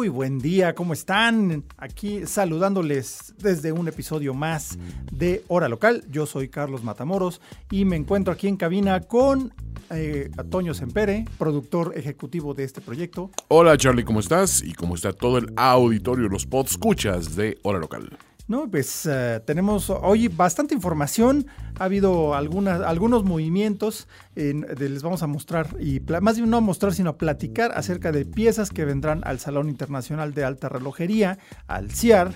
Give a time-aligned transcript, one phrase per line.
[0.00, 1.62] Muy buen día, ¿cómo están?
[1.76, 4.78] Aquí saludándoles desde un episodio más
[5.12, 6.04] de Hora Local.
[6.10, 9.52] Yo soy Carlos Matamoros y me encuentro aquí en cabina con
[9.90, 13.30] eh, Toño Sempere, productor ejecutivo de este proyecto.
[13.48, 14.62] Hola Charlie, ¿cómo estás?
[14.62, 18.08] Y cómo está todo el auditorio, los escuchas de Hora Local.
[18.50, 21.46] No, pues eh, tenemos hoy bastante información.
[21.78, 24.08] Ha habido algunas, algunos movimientos.
[24.34, 28.24] les vamos a mostrar, y más bien no a mostrar, sino a platicar acerca de
[28.24, 31.38] piezas que vendrán al Salón Internacional de Alta Relojería,
[31.68, 32.32] al CIAR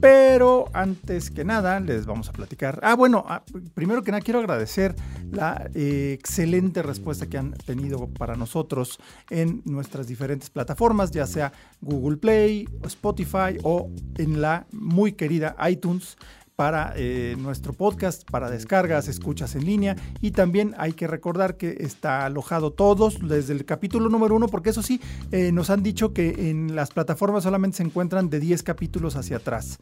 [0.00, 2.80] pero antes que nada, les vamos a platicar.
[2.82, 3.42] Ah, bueno, ah,
[3.74, 4.94] primero que nada quiero agradecer
[5.30, 8.98] la eh, excelente respuesta que han tenido para nosotros
[9.30, 16.16] en nuestras diferentes plataformas, ya sea Google Play, Spotify o en la muy querida iTunes
[16.58, 21.76] para eh, nuestro podcast, para descargas, escuchas en línea y también hay que recordar que
[21.78, 26.12] está alojado todos desde el capítulo número uno, porque eso sí, eh, nos han dicho
[26.12, 29.78] que en las plataformas solamente se encuentran de 10 capítulos hacia atrás.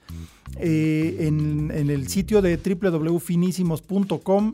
[0.59, 4.53] Eh, en, el sitio de www.finísimos.com,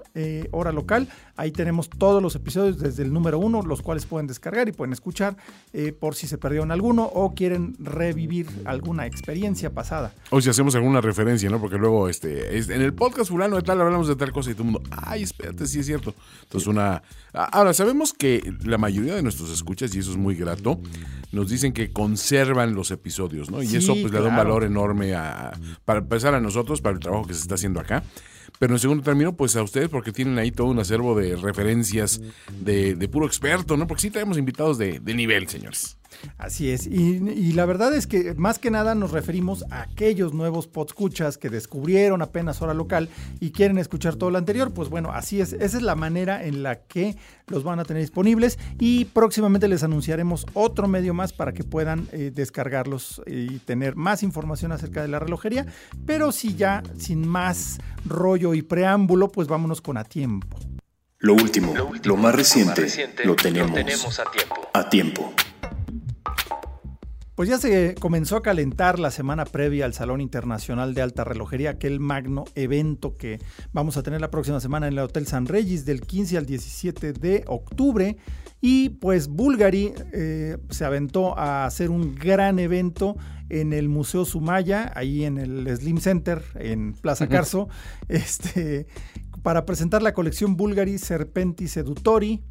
[0.53, 4.69] hora local, ahí tenemos todos los episodios desde el número uno, los cuales pueden descargar
[4.69, 5.37] y pueden escuchar
[5.99, 10.15] por si se perdieron alguno o quieren revivir alguna experiencia pasada.
[10.31, 11.61] O si hacemos alguna referencia, ¿no?
[11.61, 14.65] Porque luego este, en el podcast fulano de tal hablamos de tal cosa y todo
[14.65, 16.15] el mundo, ay, espérate, sí es cierto.
[16.43, 17.03] Entonces una...
[17.33, 20.79] Ahora, sabemos que la mayoría de nuestros escuchas, y eso es muy grato,
[21.33, 23.63] nos dicen que conservan los episodios, ¿no?
[23.63, 25.53] Y eso pues le da un valor enorme a,
[25.85, 28.05] para empezar a nosotros, para el trabajo que se está haciendo acá.
[28.59, 32.21] Pero en segundo término, pues a ustedes, porque tienen ahí todo un acervo de referencias
[32.61, 33.87] de, puro experto, ¿no?
[33.87, 35.97] Porque sí tenemos invitados de, de nivel, señores.
[36.39, 40.67] Así es, y, la verdad es que más que nada nos referimos a aquellos nuevos
[40.67, 43.09] podscuchas que descubrieron apenas hora local
[43.41, 46.63] y quieren escuchar todo lo anterior, pues bueno, así es, esa es la manera en
[46.63, 51.53] la que los van a tener disponibles y próximamente les anunciaremos otro medio más para
[51.53, 55.67] que puedan eh, descargarlos y tener más información acerca de la relojería,
[56.07, 60.59] pero si ya sin más rollo y preámbulo, pues vámonos con a tiempo.
[61.19, 62.89] Lo último, lo, más reciente,
[63.25, 64.71] lo, tenemos a tiempo.
[64.75, 65.33] A tiempo.
[67.35, 71.71] Pues ya se comenzó a calentar la semana previa al Salón Internacional de Alta Relojería,
[71.71, 73.41] aquel magno evento que
[73.73, 77.15] vamos a tener la próxima semana en el Hotel San Regis del 15 al 17
[77.15, 78.19] de octubre.
[78.61, 83.17] Y pues Bulgari eh, se aventó a hacer un gran evento
[83.49, 87.69] en el Museo Sumaya, ahí en el Slim Center, en Plaza Carso,
[88.09, 88.87] este,
[89.43, 92.43] para presentar la colección Bulgari Serpenti Sedutori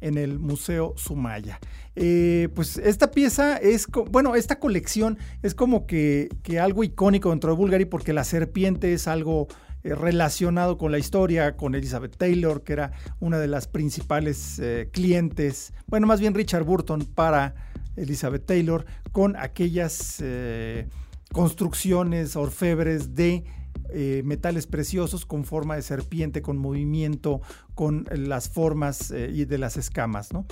[0.00, 1.58] en el Museo Sumaya.
[1.94, 6.28] Eh, pues esta pieza es, bueno, esta colección es como que,
[6.60, 9.48] algo icónico dentro de Bulgari porque la serpiente es algo
[9.82, 14.90] eh, relacionado con la historia, con Elizabeth Taylor, que era una de las principales eh,
[14.92, 17.54] clientes, bueno, más bien Richard Burton para
[17.96, 20.22] Elizabeth Taylor, con aquellas
[21.32, 23.44] construcciones orfebres de
[24.22, 27.40] metales preciosos con forma de serpiente, con movimiento,
[27.76, 30.44] con las formas y de las escamas, ¿no?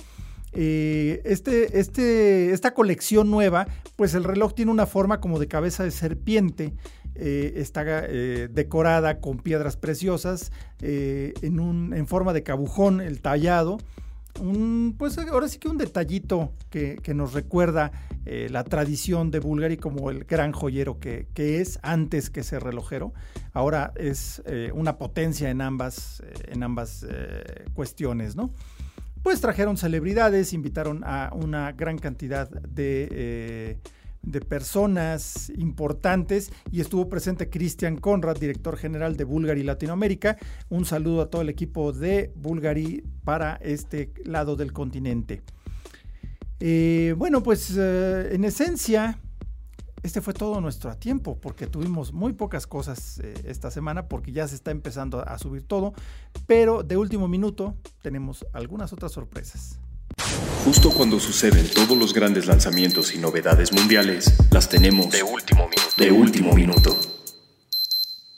[0.57, 5.83] Eh, este, este, esta colección nueva, pues el reloj tiene una forma como de cabeza
[5.83, 6.73] de serpiente.
[7.15, 13.77] Eh, está eh, decorada con piedras preciosas en, un, en, forma de cabujón, el tallado.
[14.41, 17.91] Un, pues ahora sí que un detallito que, nos recuerda
[18.25, 23.13] la tradición de Bulgari como el gran joyero que, que, es antes que ser relojero.
[23.53, 27.05] Ahora es una potencia en ambas, en ambas
[27.73, 28.51] cuestiones, ¿no?
[29.25, 33.77] pues trajeron celebridades, invitaron a una gran cantidad de, eh,
[34.25, 40.37] de personas importantes y estuvo presente Christian Conrad, director general de Bulgari Latinoamérica.
[40.69, 45.41] Un saludo a todo el equipo de Bulgari para este lado del continente.
[46.59, 49.19] Eh, bueno, pues eh, en esencia,
[50.03, 54.47] este fue todo nuestro tiempo, porque tuvimos muy pocas cosas eh, esta semana, porque ya
[54.47, 55.93] se está empezando a subir todo,
[56.47, 59.79] pero de último minuto tenemos algunas otras sorpresas.
[60.65, 65.95] Justo cuando suceden todos los grandes lanzamientos y novedades mundiales, las tenemos de último minuto.
[65.95, 66.97] De último minuto.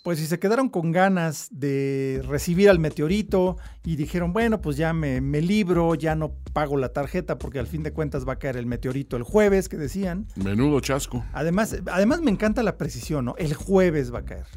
[0.04, 4.94] pues si se quedaron con ganas de recibir al meteorito y dijeron, bueno, pues ya
[4.94, 8.40] me, me, libro, ya no pago la tarjeta porque al fin de cuentas va a
[8.40, 10.28] caer el meteorito el jueves, que decían.
[10.36, 11.26] Menudo chasco.
[11.34, 13.36] Además, además me encanta la precisión, ¿no?
[13.38, 14.48] El jueves va a caer.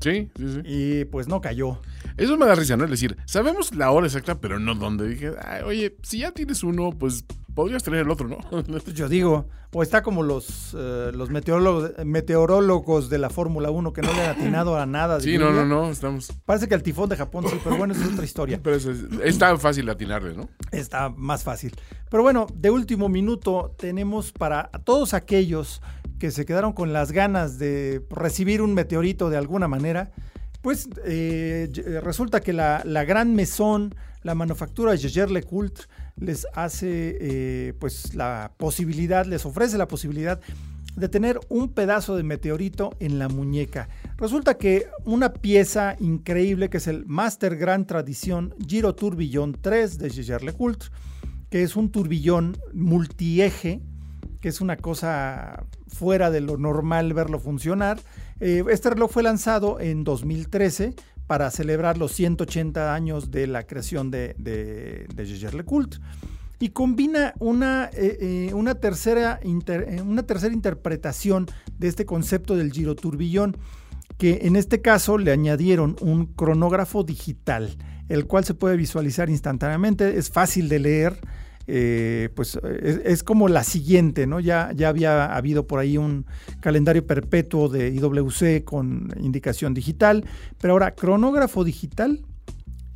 [0.00, 0.60] Sí, sí, sí.
[0.64, 1.80] Y pues no cayó.
[2.16, 2.84] Eso me da risa, ¿no?
[2.84, 5.08] Es decir, sabemos la hora exacta, pero no dónde.
[5.08, 5.30] Dije,
[5.64, 7.24] oye, si ya tienes uno, pues
[7.56, 8.38] podrías tener el otro, ¿no?
[8.62, 13.92] Pues yo digo, o está como los, uh, los meteorólogos, meteorólogos de la Fórmula 1
[13.92, 15.18] que no le han atinado a nada.
[15.20, 16.32] Sí, no, no, no, estamos...
[16.44, 18.60] Parece que el tifón de Japón sí, pero bueno, es otra historia.
[18.66, 20.48] Pero es, es tan fácil atinarle, ¿no?
[20.70, 21.74] Está más fácil.
[22.10, 25.80] Pero bueno, de último minuto tenemos para todos aquellos
[26.18, 30.12] que se quedaron con las ganas de recibir un meteorito de alguna manera,
[30.60, 31.70] pues eh,
[32.02, 35.86] resulta que la, la, gran mesón, la manufactura Jaeger LeCoultre,
[36.16, 40.40] les hace eh, pues la posibilidad, les ofrece la posibilidad
[40.96, 43.88] de tener un pedazo de meteorito en la muñeca.
[44.16, 50.10] Resulta que una pieza increíble que es el Master Gran Tradición Giro Turbillón 3 de
[50.10, 50.90] Jaeger LeCoultre,
[51.50, 53.82] que es un turbillón multieje,
[54.40, 58.00] que es una cosa fuera de lo normal verlo funcionar.
[58.40, 60.94] Eh, este reloj fue lanzado en 2013
[61.26, 65.06] para celebrar los 180 años de la creación de, de,
[65.52, 66.00] LeCoultre.
[66.58, 71.46] Y combina una, eh, eh, una, tercera inter, una tercera interpretación
[71.78, 73.56] de este concepto del giro turbillón,
[74.16, 77.76] que en este caso le añadieron un cronógrafo digital,
[78.08, 81.20] el cual se puede visualizar instantáneamente, es fácil de leer,
[81.68, 84.38] eh, pues es, como la siguiente, ¿no?
[84.38, 86.26] Ya, ya había habido por ahí un
[86.60, 90.24] calendario perpetuo de IWC con indicación digital,
[90.60, 92.24] pero ahora cronógrafo digital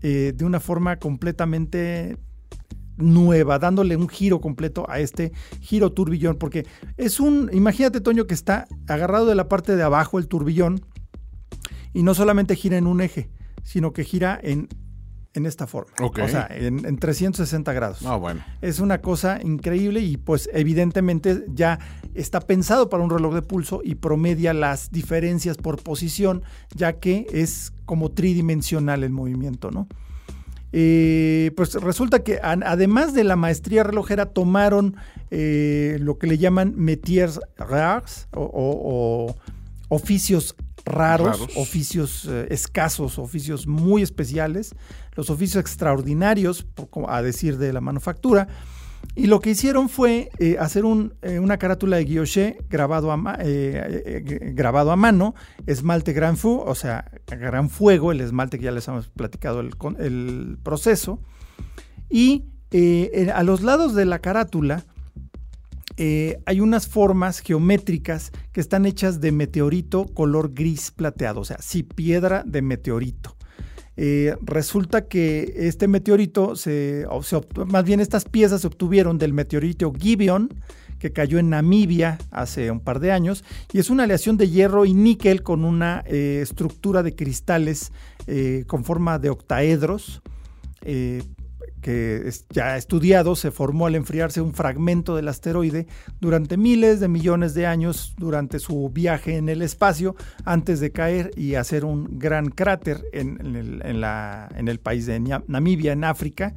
[0.02, 2.16] eh, de una forma completamente
[2.96, 8.34] nueva, dándole un giro completo a este giro turbillón, porque es un, imagínate Toño que
[8.34, 10.80] está agarrado de la parte de abajo el turbillón
[11.92, 13.30] y no solamente gira en un eje,
[13.62, 14.68] sino que gira en
[15.34, 15.92] en esta forma.
[16.00, 16.24] Okay.
[16.24, 18.04] O sea, en, en, 360 grados.
[18.04, 18.42] Ah, bueno.
[18.60, 21.78] Es una cosa increíble y pues evidentemente ya
[22.14, 26.42] está pensado para un reloj de pulso y promedia las diferencias por posición,
[26.74, 29.86] ya que es como tridimensional el movimiento, ¿no?
[30.72, 34.94] Eh, pues resulta que además de la maestría relojera tomaron
[35.32, 39.36] eh, lo que le llaman métiers rares o, o, o
[39.88, 40.54] oficios
[40.84, 44.74] Raros, raros, oficios eh, escasos, oficios muy especiales,
[45.14, 46.66] los oficios extraordinarios,
[47.08, 48.48] a decir de la manufactura.
[49.16, 53.38] Y lo que hicieron fue eh, hacer un, eh, una carátula de guilloché grabado a,
[53.40, 54.22] eh,
[54.54, 55.34] grabado a mano,
[55.66, 59.70] esmalte Gran Fu, o sea, gran fuego, el esmalte que ya les hemos platicado el,
[59.98, 61.20] el proceso.
[62.08, 62.44] Y
[63.34, 64.84] a los lados de la carátula
[66.02, 71.58] eh, hay unas formas geométricas que están hechas de meteorito color gris plateado, o sea,
[71.60, 73.36] sí, piedra de meteorito.
[73.98, 79.92] Eh, resulta que este meteorito, se, se, más bien estas piezas se obtuvieron del meteorito
[79.92, 80.48] Gibeon,
[80.98, 84.86] que cayó en Namibia hace un par de años, y es una aleación de hierro
[84.86, 87.92] y níquel con una eh, estructura de cristales
[88.68, 90.22] con forma de octaedros.
[91.80, 95.86] Que ya estudiado, se formó al enfriarse un fragmento del asteroide
[96.20, 101.30] durante miles de millones de años durante su viaje en el espacio antes de caer
[101.36, 106.04] y hacer un gran cráter en, en, el, la, en el, país de Namibia, en
[106.04, 106.54] África.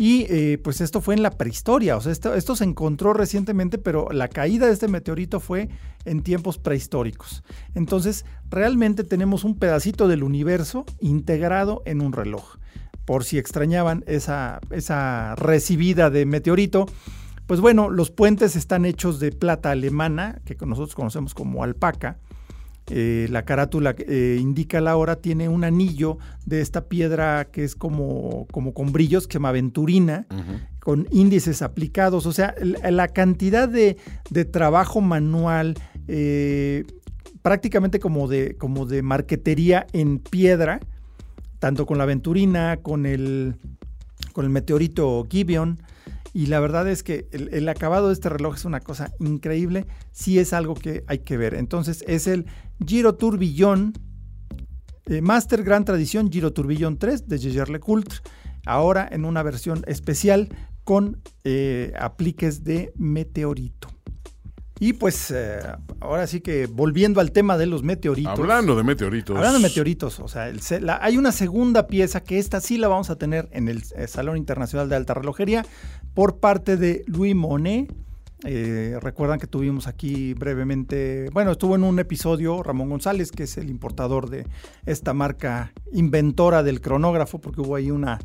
[0.00, 3.78] Y eh, pues esto fue en la prehistoria, o sea, esto, esto, se encontró recientemente,
[3.78, 5.68] pero la caída de este meteorito fue
[6.04, 7.42] en tiempos prehistóricos.
[7.74, 12.58] Entonces, realmente tenemos un pedacito del universo integrado en un reloj
[13.08, 16.84] por si extrañaban esa, esa recibida de meteorito.
[17.46, 22.18] Pues bueno, los puentes están hechos de plata alemana, que nosotros conocemos como alpaca.
[22.90, 27.74] Eh, la carátula eh, indica la hora, tiene un anillo de esta piedra que es
[27.74, 30.60] como, como con brillos, que se llama uh -huh.
[30.78, 32.26] con índices aplicados.
[32.26, 33.96] O sea, la, la cantidad de,
[34.28, 35.76] de, trabajo manual,
[36.08, 36.84] eh,
[37.40, 40.80] prácticamente como de, como de marquetería en piedra,
[41.58, 43.56] tanto con la aventurina, con el,
[44.32, 45.80] con el meteorito Gibeon.
[46.34, 49.86] Y la verdad es que el, acabado de este reloj es una cosa increíble.
[50.12, 51.54] Sí es algo que hay que ver.
[51.54, 52.46] Entonces es el
[52.86, 53.94] Giro Tourbillon
[55.06, 58.18] eh, Master Gran Tradición Giro Tourbillon 3 de Jaeger LeCoultre.
[58.66, 60.48] Ahora en una versión especial
[60.84, 63.88] con eh, apliques de meteorito.
[64.80, 65.58] Y pues eh,
[66.00, 68.38] ahora sí que volviendo al tema de los meteoritos.
[68.38, 69.36] Hablando de meteoritos.
[69.36, 72.88] Hablando de meteoritos, o sea, el, la, hay una segunda pieza que esta sí la
[72.88, 75.66] vamos a tener en el, el Salón Internacional de Alta Relojería
[76.14, 77.92] por parte de Louis Monet
[78.44, 83.58] Eh, recuerdan que tuvimos aquí brevemente, bueno, estuvo en un episodio Ramón González, que es
[83.58, 84.46] el importador de
[84.86, 88.20] esta marca inventora del cronógrafo, porque hubo ahí una,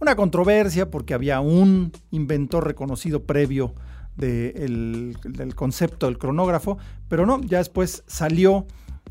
[0.00, 3.74] una controversia, porque había un inventor reconocido previo
[4.18, 8.66] del concepto del cronógrafo, pero no, ya después salió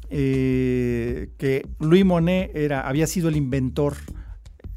[0.10, 3.96] eh, que Louis Monet era, había sido el inventor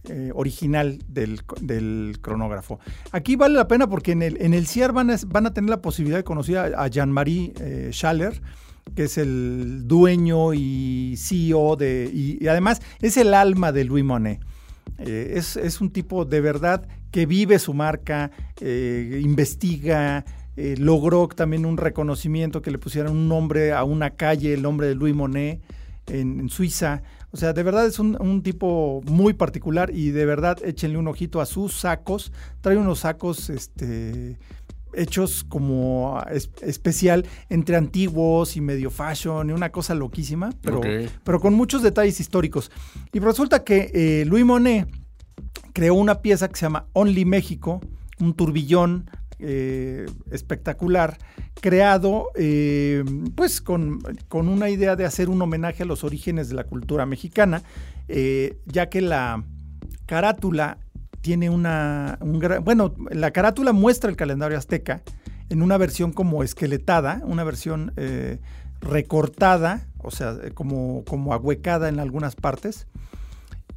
[0.09, 2.81] eh, original del, cronógrafo.
[3.13, 5.69] Aquí vale la pena porque en el, en el CIAR van a, van a tener
[5.69, 8.41] la posibilidad de conocer a, Jean-Marie eh, Schaller,
[8.95, 14.41] que es el dueño y CEO de, y, además es el alma de Louis Monet.
[14.99, 20.25] Eh, es, un tipo de verdad que vive su marca, investiga,
[20.57, 24.95] logró también un reconocimiento que le pusieran un nombre a una calle, el nombre de
[24.95, 25.61] Louis Monet
[26.07, 27.03] en Suiza.
[27.33, 31.41] O sea, de verdad es un, tipo muy particular y de verdad échenle un ojito
[31.41, 32.33] a sus sacos.
[32.61, 34.37] Trae unos sacos este,
[34.93, 36.21] hechos como
[36.63, 40.81] especial entre antiguos y medio fashion y una cosa loquísima, pero,
[41.23, 42.73] pero con muchos detalles históricos.
[43.13, 44.89] Y resulta que eh, Louis Monet
[45.73, 47.81] creó una pieza que se llama Only México,
[48.19, 49.11] un turbillón
[49.43, 51.17] eh, espectacular,
[51.63, 53.03] creado eh,
[53.35, 57.63] pues con, una idea de hacer un homenaje a los orígenes de la cultura mexicana,
[58.09, 59.43] eh, ya que la
[60.05, 60.77] carátula
[61.23, 62.19] tiene una...
[62.63, 65.03] bueno, la carátula muestra el calendario azteca
[65.49, 67.93] en una versión como esqueletada, una versión
[68.81, 72.87] recortada, o sea, como, como ahuecada en algunas partes,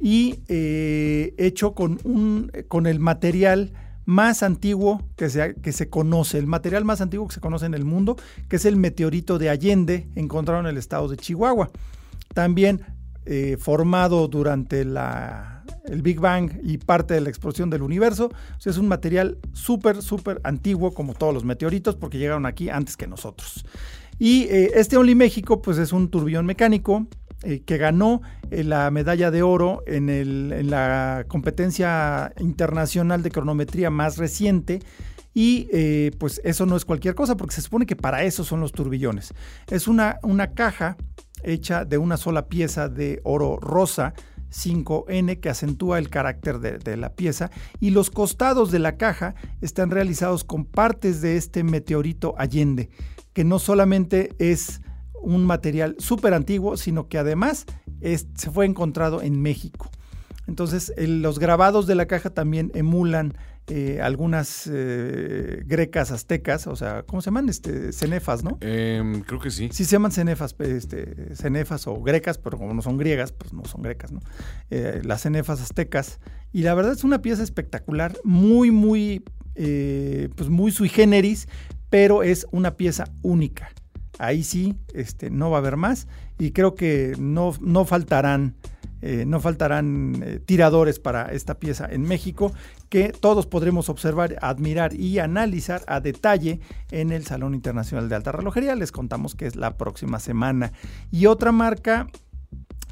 [0.04, 3.72] y hecho con, un, con el material
[4.04, 7.72] más antiguo que se, que se conoce, el material más antiguo que se conoce en
[7.72, 8.16] el mundo,
[8.48, 11.70] que es el meteorito de Allende, encontrado en el estado de Chihuahua.
[12.34, 12.82] También
[13.26, 18.30] eh, formado durante la, el Big Bang y parte de la explosión del universo.
[18.62, 23.06] es un material súper, súper antiguo, como todos los meteoritos, porque llegaron aquí antes que
[23.06, 23.64] nosotros.
[24.18, 27.06] Y eh, este Only México, pues es un turbillón mecánico
[27.44, 34.16] eh, que ganó eh, la medalla de oro en, la competencia internacional de cronometría más
[34.16, 34.80] reciente.
[35.34, 38.60] Y eh, pues eso no es cualquier cosa, porque se supone que para eso son
[38.60, 39.34] los turbillones.
[39.68, 40.96] Es una, una caja
[41.42, 44.14] hecha de una sola pieza de oro rosa,
[44.50, 49.34] 5N que acentúa el carácter de, de, la pieza y los costados de la caja
[49.60, 52.88] están realizados con partes de este meteorito Allende,
[53.32, 54.80] que no solamente es
[55.24, 57.66] un material súper antiguo, sino que además
[58.00, 59.90] se fue encontrado en México.
[60.46, 63.34] Entonces, los grabados de la caja también emulan
[63.66, 67.48] eh, algunas eh, grecas aztecas, o sea, ¿cómo se llaman?
[67.48, 68.58] Este, cenefas, ¿no?
[68.60, 69.70] Em, creo que sí.
[69.72, 73.64] Sí, se llaman cenefas, este, cenefas o grecas, pero como no son griegas, pues no
[73.64, 74.20] son grecas, ¿no?
[74.68, 76.20] Eh, las cenefas aztecas.
[76.52, 81.48] Y la verdad es una pieza espectacular, muy, muy, pues muy sui generis,
[81.88, 83.70] pero es una pieza única
[84.18, 86.06] ahí sí este, no va a haber más
[86.38, 88.54] y creo que no, no faltarán,
[89.02, 92.52] eh, no faltarán eh, tiradores para esta pieza en México
[92.88, 98.32] que todos podremos observar, admirar y analizar a detalle en el Salón Internacional de Alta
[98.32, 98.74] Relojería.
[98.76, 100.72] Les contamos que es la próxima semana.
[101.10, 102.06] Y otra marca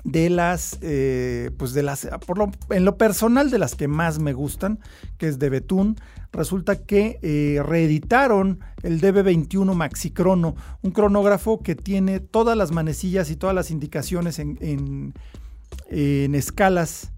[0.04, 4.32] de las, eh, pues de las, por en lo personal de las que más me
[4.32, 4.80] gustan,
[5.18, 5.97] que es de Betún,
[6.32, 13.37] resulta que eh, reeditaron el DB21 Maxicrono, un cronógrafo que tiene todas las manecillas y
[13.37, 15.14] todas las indicaciones en,
[15.88, 17.12] escalas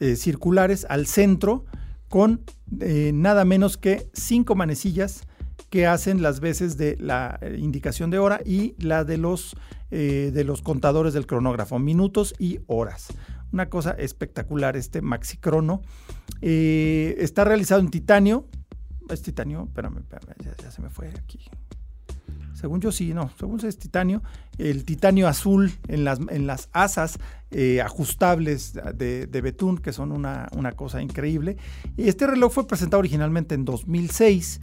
[0.00, 1.64] eh, circulares al centro,
[2.08, 5.27] con nada menos que cinco manecillas
[5.70, 9.56] que hacen las veces de la indicación de hora y la de los
[9.90, 13.08] eh, de los contadores del cronógrafo, minutos y horas.
[13.52, 15.80] Una cosa espectacular este Maxi Crono.
[16.42, 18.44] Eh, está realizado en titanio.
[19.08, 20.02] Es titanio, espérame,
[20.62, 21.40] ya, se me fue aquí.
[22.52, 24.22] Según yo sí, no, según es titanio.
[24.58, 27.18] El titanio azul en las, en las asas
[27.50, 31.56] eh, ajustables de, de, Betún, que son una, una cosa increíble.
[31.96, 34.60] Este reloj fue presentado originalmente en 2006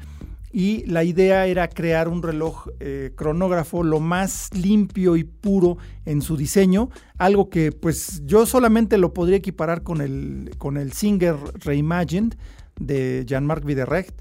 [0.56, 6.22] y la idea era crear un reloj eh, cronógrafo lo más limpio y puro en
[6.22, 11.36] su diseño, algo que pues yo solamente lo podría equiparar con el, con el Singer
[11.56, 12.36] Reimagined
[12.80, 14.18] de Jean-Marc Viderecht,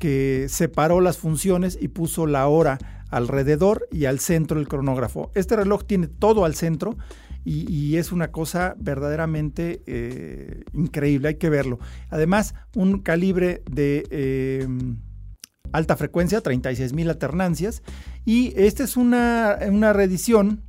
[0.00, 5.30] que separó las funciones y puso la hora alrededor y al centro del cronógrafo.
[5.36, 6.96] Este reloj tiene todo al centro
[7.44, 11.78] y, es una cosa verdaderamente eh, increíble, hay que verlo.
[12.08, 14.04] Además, un calibre de...
[14.10, 14.66] Eh,
[15.72, 17.82] alta frecuencia, 36 mil alternancias.
[18.24, 20.62] Y esta es una, una reedición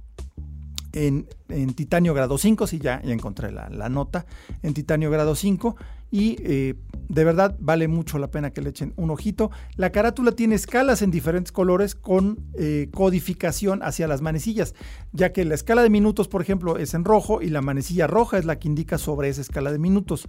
[0.94, 1.26] en,
[1.74, 4.26] titanio grado 5, si ya, ya encontré la, nota,
[4.64, 5.76] en titanio grado 5.
[6.14, 6.76] Y eh,
[7.08, 9.50] de verdad vale mucho la pena que le echen un ojito.
[9.78, 14.76] La carátula tiene escalas en diferentes colores con eh, codificación hacia las manecillas,
[15.14, 18.38] ya que la escala de minutos, por ejemplo, es en rojo y la manecilla roja
[18.38, 20.28] es la que indica sobre esa escala de minutos.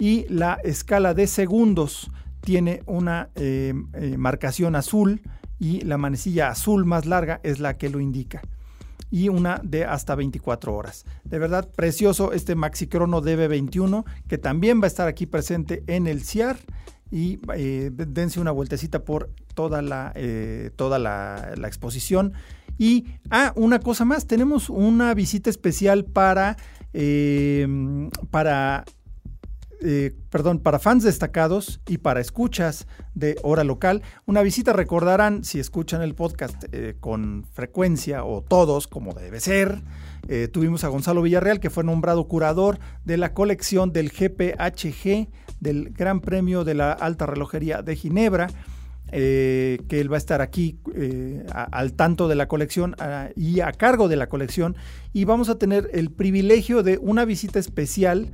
[0.00, 2.10] Y la escala de segundos
[2.40, 5.22] tiene una eh, eh, marcación azul
[5.58, 8.42] y la manecilla azul más larga es la que lo indica
[9.10, 11.04] y una de hasta 24 horas.
[11.24, 16.06] De verdad, precioso este Maxi Crono DB21 que también va a estar aquí presente en
[16.06, 16.58] el CIAR
[17.10, 20.14] y eh, dense una vueltecita por toda la,
[20.76, 22.34] toda la, exposición.
[22.78, 26.56] Y, ah, una cosa más, tenemos una visita especial para,
[28.30, 28.84] para
[29.82, 34.02] eh, perdón, para fans destacados y para escuchas de hora local.
[34.26, 39.82] Una visita recordarán, si escuchan el podcast eh, con frecuencia o todos, como debe ser,
[40.28, 45.28] eh, tuvimos a Gonzalo Villarreal, que fue nombrado curador de la colección del GPHG,
[45.60, 48.48] del Gran Premio de la Alta Relojería de Ginebra.
[49.10, 50.78] que él va a estar aquí
[51.52, 52.94] al tanto de la colección
[53.34, 54.76] y a cargo de la colección
[55.12, 58.30] y vamos a tener el privilegio de una visita especial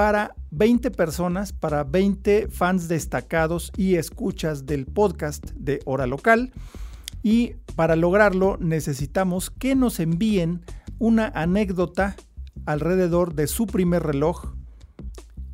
[0.00, 6.54] para 20 personas, para 20 fans destacados y escuchas del podcast de Hora Local.
[7.22, 10.64] Y para lograrlo necesitamos que nos envíen
[10.98, 12.16] una anécdota
[12.64, 14.54] alrededor de su primer reloj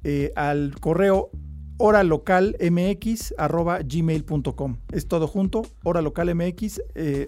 [0.04, 1.32] eh, al correo
[1.78, 4.76] horalocalmx.gmail.com.
[4.92, 7.26] Es todo junto, horalocalmx eh.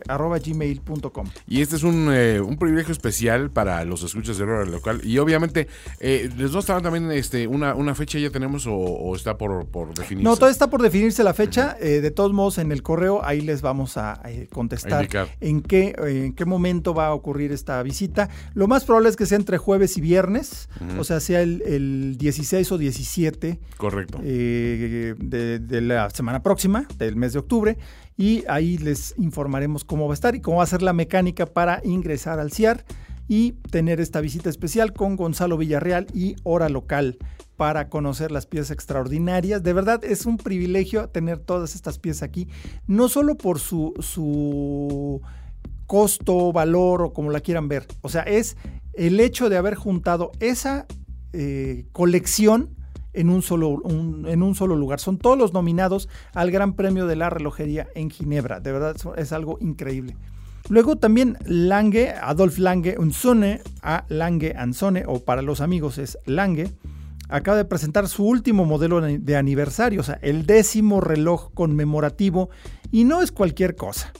[1.46, 5.00] Y este es un, eh, un, privilegio especial para los escuchas de hora local.
[5.04, 5.68] Y obviamente,
[6.00, 9.94] eh, ¿les a estar también este, una, una fecha ya tenemos o, está por, por,
[9.94, 10.24] definirse?
[10.24, 11.76] No, todavía está por definirse la fecha.
[11.80, 14.20] Eh, de todos modos, en el correo ahí les vamos a
[14.52, 15.08] contestar
[15.40, 18.28] en qué, en qué momento va a ocurrir esta visita.
[18.54, 22.16] Lo más probable es que sea entre jueves y viernes, o sea, sea el, el
[22.18, 23.58] 16 o 17.
[23.76, 24.18] Correcto.
[24.22, 27.78] Eh, de, la semana próxima, del mes de octubre,
[28.16, 31.46] y ahí les informaremos cómo va a estar y cómo va a ser la mecánica
[31.46, 32.84] para ingresar al CIAR
[33.28, 37.18] y tener esta visita especial con Gonzalo Villarreal y Hora Local
[37.56, 39.62] para conocer las piezas extraordinarias.
[39.62, 42.48] De verdad es un privilegio tener todas estas piezas aquí,
[42.86, 45.20] no solo por su, su
[45.86, 47.86] costo, valor o como la quieran ver.
[48.00, 48.56] O sea, es
[48.94, 50.86] el hecho de haber juntado esa
[51.32, 52.77] eh, colección
[53.18, 55.00] en un, solo, en un solo lugar.
[55.00, 58.60] Son todos los nominados al Gran Premio de la Relojería en Ginebra.
[58.60, 60.16] De verdad es algo increíble.
[60.68, 66.70] Luego también Lange, Adolf Lange Unzone, a Lange Anzone, o para los amigos es Lange,
[67.28, 72.50] acaba de presentar su último modelo de aniversario, o sea, el décimo reloj conmemorativo,
[72.92, 74.12] y no es cualquier cosa.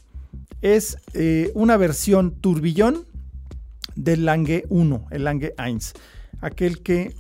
[0.62, 3.04] Es eh, una versión turbillón
[3.94, 5.78] del Lange 1, el Lange 1,
[6.40, 7.14] aquel que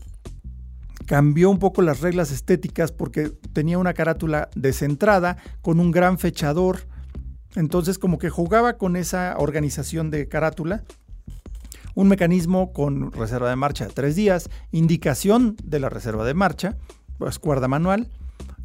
[1.08, 6.80] cambió un poco las reglas estéticas porque tenía una carátula descentrada con un gran fechador.
[7.56, 10.84] Entonces como que jugaba con esa organización de carátula.
[11.94, 16.76] Un mecanismo con reserva de marcha de tres días, indicación de la reserva de marcha,
[17.16, 18.10] pues cuerda manual.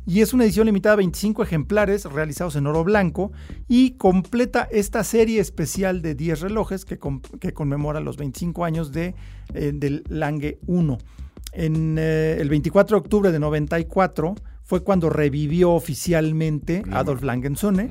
[0.05, 3.31] Y es una edición limitada a 25 ejemplares realizados en oro blanco
[3.69, 9.15] y completa esta serie especial de 10 relojes que, conmemora los 25 años de,
[9.53, 10.97] eh, del Lange 1.
[11.53, 17.89] En eh, el 24 de octubre de 94 fue cuando revivió oficialmente Adolf Langenzone,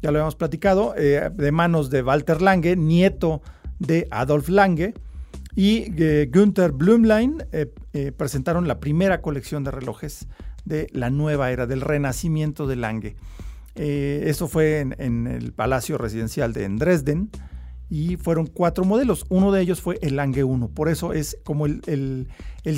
[0.00, 3.42] ya lo habíamos platicado, eh, de manos de Walter Lange, nieto
[3.78, 4.94] de Adolf Lange,
[5.54, 7.44] y eh, Günther Blümlein
[8.16, 10.26] presentaron la primera colección de relojes
[10.64, 13.16] de la nueva era, del renacimiento de Lange.
[13.74, 17.30] eso fue en, en, el Palacio Residencial de Dresden
[17.92, 19.26] y fueron cuatro modelos.
[19.28, 20.68] Uno de ellos fue el Lange 1.
[20.68, 22.26] Por eso es como el,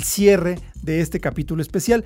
[0.03, 2.03] cierre de este capítulo especial.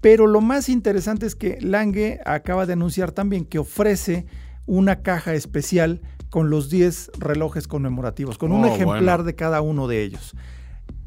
[0.00, 4.24] Pero lo más interesante es que Lange acaba de anunciar también que ofrece
[4.64, 9.86] una caja especial con los 10 relojes conmemorativos, con un oh, ejemplar de cada uno
[9.86, 10.34] de ellos.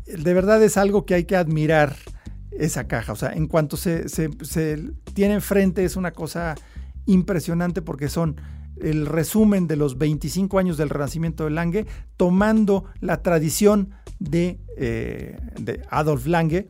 [0.05, 1.95] De verdad es algo que hay que admirar
[2.51, 3.13] esa caja.
[3.13, 6.53] O sea, en cuanto se, se, se tiene enfrente es una cosa
[7.07, 8.39] impresionante porque son
[8.81, 11.85] el resumen de los 25 años del renacimiento de Lange,
[12.17, 16.67] tomando la tradición de, eh, de Adolf Lange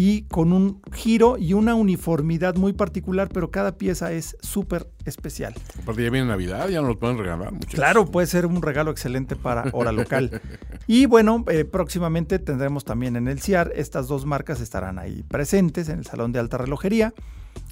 [0.00, 5.54] y con un giro y una uniformidad muy particular, pero cada pieza es súper especial.
[5.82, 7.52] Aparte ya viene Navidad, ya nos lo pueden regalar.
[7.68, 10.40] Claro, puede ser un regalo excelente para hora local.
[10.86, 15.88] y bueno, eh, próximamente tendremos también en el CIAR, estas dos marcas estarán ahí presentes
[15.88, 17.12] en el Salón de Alta Relojería.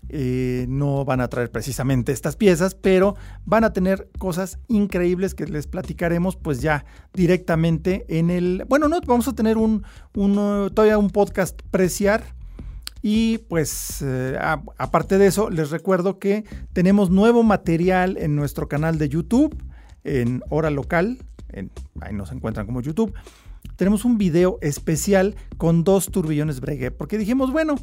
[0.09, 5.47] Eh, no van a traer precisamente estas piezas, pero van a tener cosas increíbles que
[5.47, 8.65] les platicaremos pues ya directamente en el...
[8.69, 12.23] Bueno, no, vamos a tener un, todavía un podcast preciar
[13.03, 14.39] Y pues eh,
[14.79, 19.61] aparte de eso, les recuerdo que tenemos nuevo material en nuestro canal de YouTube,
[20.05, 21.19] en Hora Local,
[22.01, 23.13] ahí nos encuentran como YouTube.
[23.77, 27.77] Tenemos un video especial con dos turbillones Breguet, porque dijimos, bueno,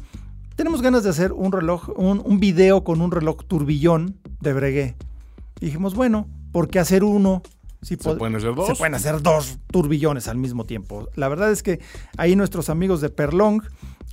[0.56, 4.96] tenemos ganas de hacer un reloj, un, un video con un reloj turbillón de Breguet.
[5.60, 7.42] dijimos, bueno, ¿por qué hacer uno
[7.84, 8.66] se pueden hacer dos.
[8.66, 11.08] Se pueden hacer dos turbillones al mismo tiempo.
[11.16, 11.80] La verdad es que
[12.16, 13.62] ahí nuestros amigos de Perlong,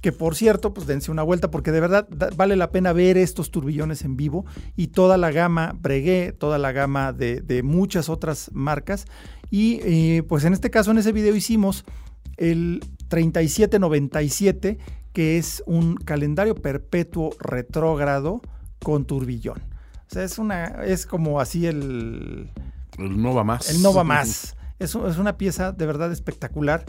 [0.02, 3.52] que por cierto, pues dense una vuelta porque de verdad vale la pena ver estos
[3.52, 9.06] turbillones en vivo y toda la gama Breguet, toda la gama de, muchas otras marcas.
[9.50, 11.86] Y eh, pues en este caso, en ese video hicimos
[12.38, 14.80] el 3797,
[15.14, 18.42] que es un calendario perpetuo retrógrado
[18.84, 19.60] con turbillón.
[19.60, 22.50] O sea, es una, es como así el,
[22.98, 23.70] el no va más.
[23.70, 24.56] El no va más.
[24.82, 26.84] Es, es una pieza de verdad espectacular.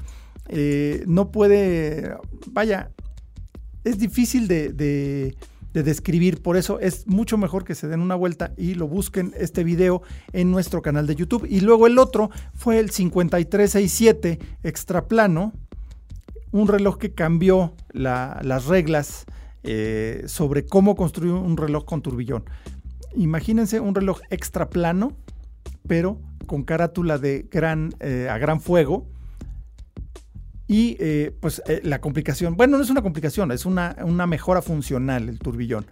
[0.49, 2.91] Eh, no puede, vaya,
[3.85, 5.35] es difícil de,
[5.73, 9.65] describir, por eso es mucho mejor que se den una vuelta y lo busquen este
[9.65, 11.47] video en nuestro canal de YouTube.
[11.49, 15.53] Y luego el otro fue el 5367 extra plano,
[16.53, 19.25] un reloj que cambió las reglas
[19.65, 22.45] eh, sobre cómo construir un reloj con turbillón.
[23.17, 25.17] Imagínense un reloj extra plano
[25.87, 29.07] pero con carátula de gran, eh, a gran fuego.
[30.67, 33.95] Y eh, pues eh, la complicación, bueno, no es una complicación, es una,
[34.27, 35.85] mejora funcional el turbillón.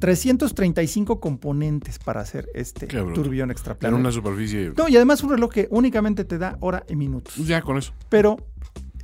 [0.00, 3.96] 335 componentes para hacer este turbillón extraplano.
[3.96, 4.72] En una superficie.
[4.76, 7.36] No, y además un reloj que únicamente te da hora y minutos.
[7.36, 7.92] Ya con eso.
[8.08, 8.38] Pero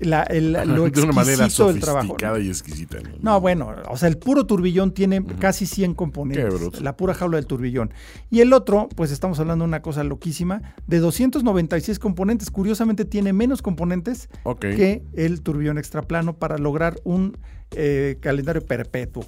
[0.01, 2.99] la, el, lo de una manera sofisticada y exquisita.
[3.21, 3.41] ¿no?
[3.41, 6.81] bueno, o sea, el puro turbillón tiene casi 100 componentes.
[6.81, 7.93] La pura jaula del turbillón.
[8.31, 12.51] Y el otro, pues estamos hablando de una cosa loquísima, de 296 componentes.
[12.51, 14.29] Curiosamente tiene menos componentes
[14.61, 17.37] que el turbillón extraplano para lograr un
[17.73, 19.25] eh, calendario perpetuo.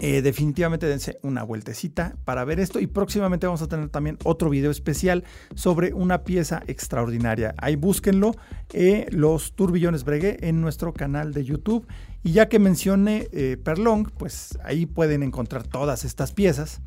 [0.00, 4.50] Eh, definitivamente dense una vueltecita para ver esto y próximamente vamos a tener también otro
[4.50, 5.22] video especial
[5.54, 7.54] sobre una pieza extraordinaria.
[7.58, 8.34] Ahí búsquenlo,
[8.72, 11.86] eh, los turbillones Breguet en nuestro canal de YouTube.
[12.24, 16.80] Y ya que mencioné eh, Perlong, pues ahí pueden encontrar todas estas piezas.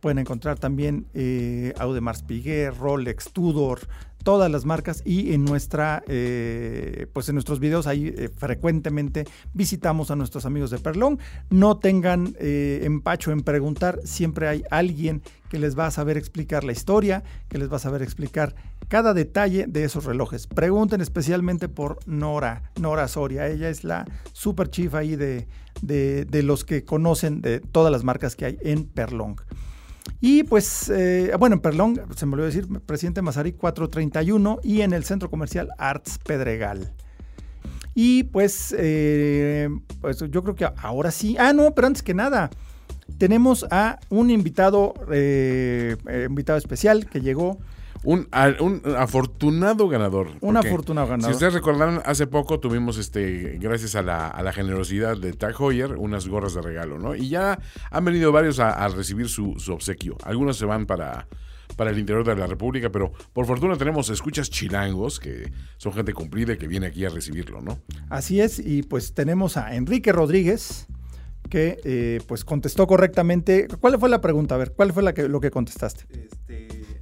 [0.00, 1.06] Pueden encontrar también
[1.78, 3.80] Audemars Piguet, Rolex, Tudor,
[4.22, 10.10] todas las marcas y en nuestra eh, pues en nuestros videos ahí eh, frecuentemente visitamos
[10.10, 11.18] a nuestros amigos de Perlón.
[11.48, 16.64] No tengan eh, empacho en preguntar siempre hay alguien que les va a saber explicar
[16.64, 18.54] la historia que les va a saber explicar
[18.88, 20.46] cada detalle de esos relojes.
[20.46, 23.48] Pregunten especialmente por Nora Nora Soria.
[23.48, 25.48] Ella es la super chief ahí de,
[25.82, 29.36] de, de los que conocen de todas las marcas que hay en Perlong
[30.20, 34.92] y pues, eh, bueno, en Perlón, se me olvidó decir, Presidente Mazarí 431 y en
[34.92, 36.92] el Centro Comercial Arts Pedregal.
[37.94, 39.68] Y pues, eh,
[40.00, 41.36] pues yo creo que ahora sí.
[41.38, 42.50] Ah, no, pero antes que nada,
[43.16, 45.96] tenemos a un invitado, eh,
[46.28, 47.58] invitado especial que llegó
[48.02, 48.28] un,
[48.60, 50.30] un, afortunado ganador.
[50.40, 51.32] Un afortunado ganador.
[51.32, 55.54] Si ustedes recordaron, hace poco tuvimos, este, gracias a la, a la generosidad de Tag
[55.58, 57.14] Heuer, unas gorras de regalo, ¿no?
[57.14, 57.58] Y ya
[57.90, 60.16] han venido varios a, recibir su, obsequio.
[60.24, 61.28] Algunos se van para,
[61.76, 66.14] para el interior de la República, pero por fortuna tenemos escuchas chilangos, que son gente
[66.14, 67.78] cumplida y que viene aquí a recibirlo, ¿no?
[68.08, 70.86] Así es, y pues tenemos a Enrique Rodríguez,
[71.50, 73.68] que eh, pues contestó correctamente.
[73.80, 74.54] ¿Cuál fue la pregunta?
[74.54, 76.04] A ver, ¿cuál fue la que, lo que contestaste?
[76.10, 76.99] Este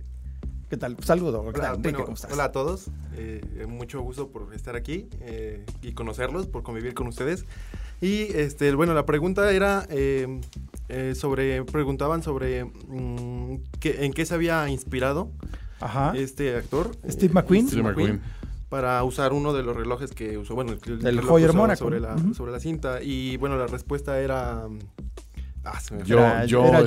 [0.68, 0.96] ¿Qué tal?
[1.02, 1.40] Saludo.
[1.42, 2.90] Hola, a todos.
[3.16, 7.46] Eh, mucho gusto por estar aquí eh, y conocerlos, por convivir con ustedes.
[8.02, 10.40] Y este, bueno, la pregunta era eh,
[11.14, 15.30] sobre, preguntaban sobre mm, en qué se había inspirado
[16.14, 16.90] este actor.
[17.08, 17.68] Steve McQueen.
[17.68, 18.20] Steve McQueen
[18.68, 21.78] para usar uno de los relojes que usó, bueno, el, el Hoyer Monaco.
[21.78, 23.02] Sobre la, sobre la cinta.
[23.02, 24.68] Y bueno, la respuesta era
[25.64, 26.82] Ah, yo, era, yo, era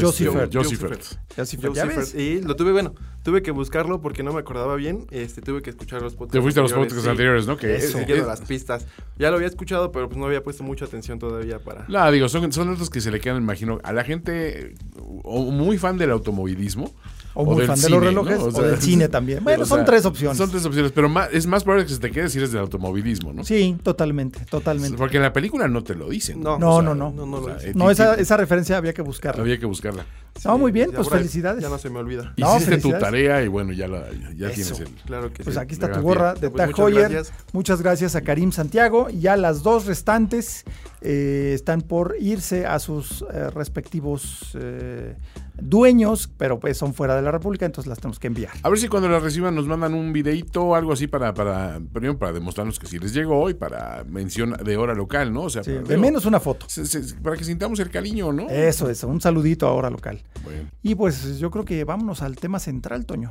[2.16, 5.06] Y lo tuve, bueno, tuve que buscarlo porque no me acordaba bien.
[5.12, 6.34] Este, tuve que escuchar los podcasts.
[6.34, 7.58] Te fuiste a los podcasts anteriores, ¿no?
[7.58, 8.88] Que Eso, las pistas.
[9.18, 11.86] Ya lo había escuchado, pero pues no había puesto mucha atención todavía para.
[11.88, 14.76] No, digo, son, son datos que se le quedan, imagino, a la gente
[15.24, 16.92] o muy fan del automovilismo
[17.34, 19.44] o, muy fan de los relojes, o, del cine también.
[19.44, 20.38] Bueno, son tres opciones.
[20.38, 23.34] Son tres opciones, pero es más probable que se te quede si eres del automovilismo,
[23.34, 23.44] ¿no?
[23.44, 24.98] Sí, totalmente, totalmente.
[24.98, 26.42] Porque en la película no te lo dicen.
[26.42, 26.96] No, no, no.
[26.96, 29.42] No, no, esa, esa, referencia había que buscarla.
[29.42, 30.06] Había que buscarla.
[30.46, 31.62] No, muy bien, pues felicidades.
[31.62, 32.34] Ya no se me olvida.
[32.36, 34.88] Hiciste tu tarea y bueno, ya, la, ya tienes el...
[35.06, 37.24] Claro que pues aquí está tu gorra de pues Tag Heuer.
[37.54, 39.10] Muchas gracias a Karim Santiago.
[39.10, 40.64] Y ya las dos restantes
[41.02, 44.56] eh, están por irse a sus eh, respectivos...
[44.60, 45.16] Eh,
[45.64, 48.52] dueños, pero pues son fuera de la República, entonces las tenemos que enviar.
[48.64, 51.80] A ver si cuando las reciban nos mandan un videito o algo así para, para,
[51.94, 55.44] primero para demostrarnos que sí les llegó y para mención de hora local, ¿no?
[55.44, 56.66] O sea, Sí, para, de menos una foto.
[56.68, 58.50] se- se- para que sintamos el cariño, ¿no?
[58.50, 60.21] Eso, eso, un saludito a hora local.
[60.44, 60.70] Bueno.
[60.82, 63.30] Y pues yo creo que vámonos al tema central, Toño.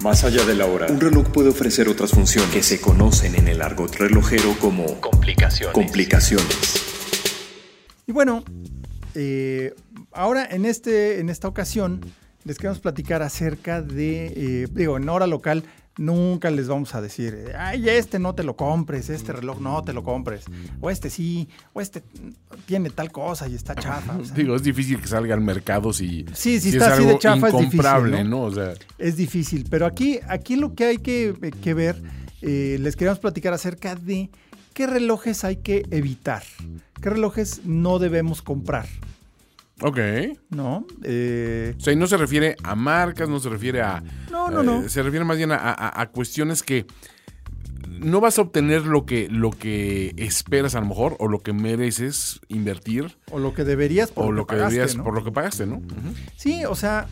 [0.00, 3.48] Más allá de la hora, un reloj puede ofrecer otras funciones que se conocen en
[3.48, 5.72] el argot relojero como complicaciones.
[5.74, 6.82] complicaciones.
[8.06, 8.44] Y bueno,
[9.14, 9.74] eh,
[10.12, 12.00] ahora en, este, en esta ocasión
[12.44, 15.64] les queremos platicar acerca de, eh, digo, en hora local
[15.98, 19.92] nunca les vamos a decir, ay, este no te lo compres, este reloj no te
[19.92, 20.44] lo compres,
[20.80, 22.02] o este sí, o este
[22.66, 24.16] tiene tal cosa y está chafa.
[24.16, 26.92] o sea, Digo, es difícil que salga al mercado si, Sí, si si está es
[26.92, 28.24] así de chafa, es difícil, ¿no?
[28.24, 28.42] ¿no?
[28.42, 32.02] O sea, es difícil, pero aquí, aquí lo que hay que, que ver,
[32.42, 34.30] eh, les queremos platicar acerca de
[34.74, 36.42] qué relojes hay que evitar,
[37.00, 38.86] qué relojes no debemos comprar,
[39.82, 39.98] ok.
[40.50, 40.86] ¿no?
[41.02, 44.02] Eh, O sea, y no se refiere a marcas, no se refiere a...
[44.30, 44.88] No, no, eh, no.
[44.88, 46.86] Se refiere más bien a, a- a cuestiones que
[48.00, 51.52] no vas a obtener lo que, lo que esperas a lo mejor o lo que
[51.54, 55.04] mereces invertir o lo que deberías por o lo lo que, que pagaste, deberías ¿no?
[55.04, 55.80] por lo que pagaste, ¿no?
[56.36, 57.06] Sí, o sea,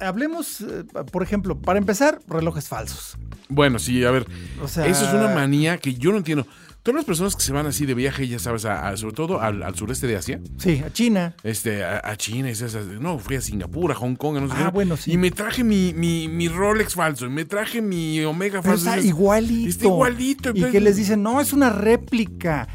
[0.00, 3.16] hablemos, eh, por ejemplo, para empezar, relojes falsos.
[3.48, 4.26] Bueno, sí, a ver,
[4.62, 6.46] O sea, eso es una manía que yo no entiendo.
[6.86, 9.40] Todas las personas que se van así de viaje, ya sabes, a- a- sobre todo
[9.40, 11.34] al, al sureste de Asia, Sí, a China.
[11.42, 14.54] este, a, a China, esas- no, fui a Singapur, a Hong Kong, a no sé
[14.56, 14.70] Ah, qué.
[14.70, 15.10] bueno, sí.
[15.12, 18.88] Y me traje mi, mi, mi Rolex falso, y me traje mi Omega Pero falso.
[18.88, 19.68] está igualito.
[19.68, 20.50] Está igualito.
[20.54, 22.68] Y que les dicen, no, es una réplica.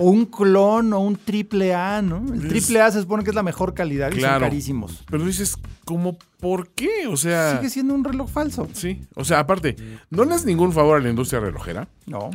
[0.00, 2.24] O un clon o un triple A, ¿no?
[2.32, 4.40] El Es- triple A se supone que es la mejor calidad y son Claro.
[4.46, 5.04] carísimos.
[5.10, 7.06] Pero dices, ¿cómo por qué?
[7.06, 8.66] O sea, Sigue siendo un reloj falso.
[8.72, 9.02] sí.
[9.14, 9.76] O sea, aparte,
[10.10, 11.86] no le das ningún favor a la industria relojera.
[12.06, 12.30] No.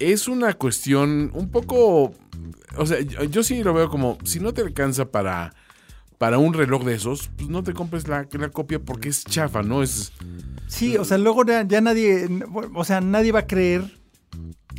[0.00, 2.12] Es una cuestión un poco.
[2.76, 5.54] O sea, yo, sí lo veo como: si no te alcanza para,
[6.18, 9.62] para un reloj de esos, pues no te compres la, la copia porque es chafa,
[9.62, 9.82] ¿no?
[9.82, 10.12] Es.
[10.66, 12.28] Sí, o sea, luego ya, ya nadie,
[12.74, 14.00] o sea, nadie va a creer.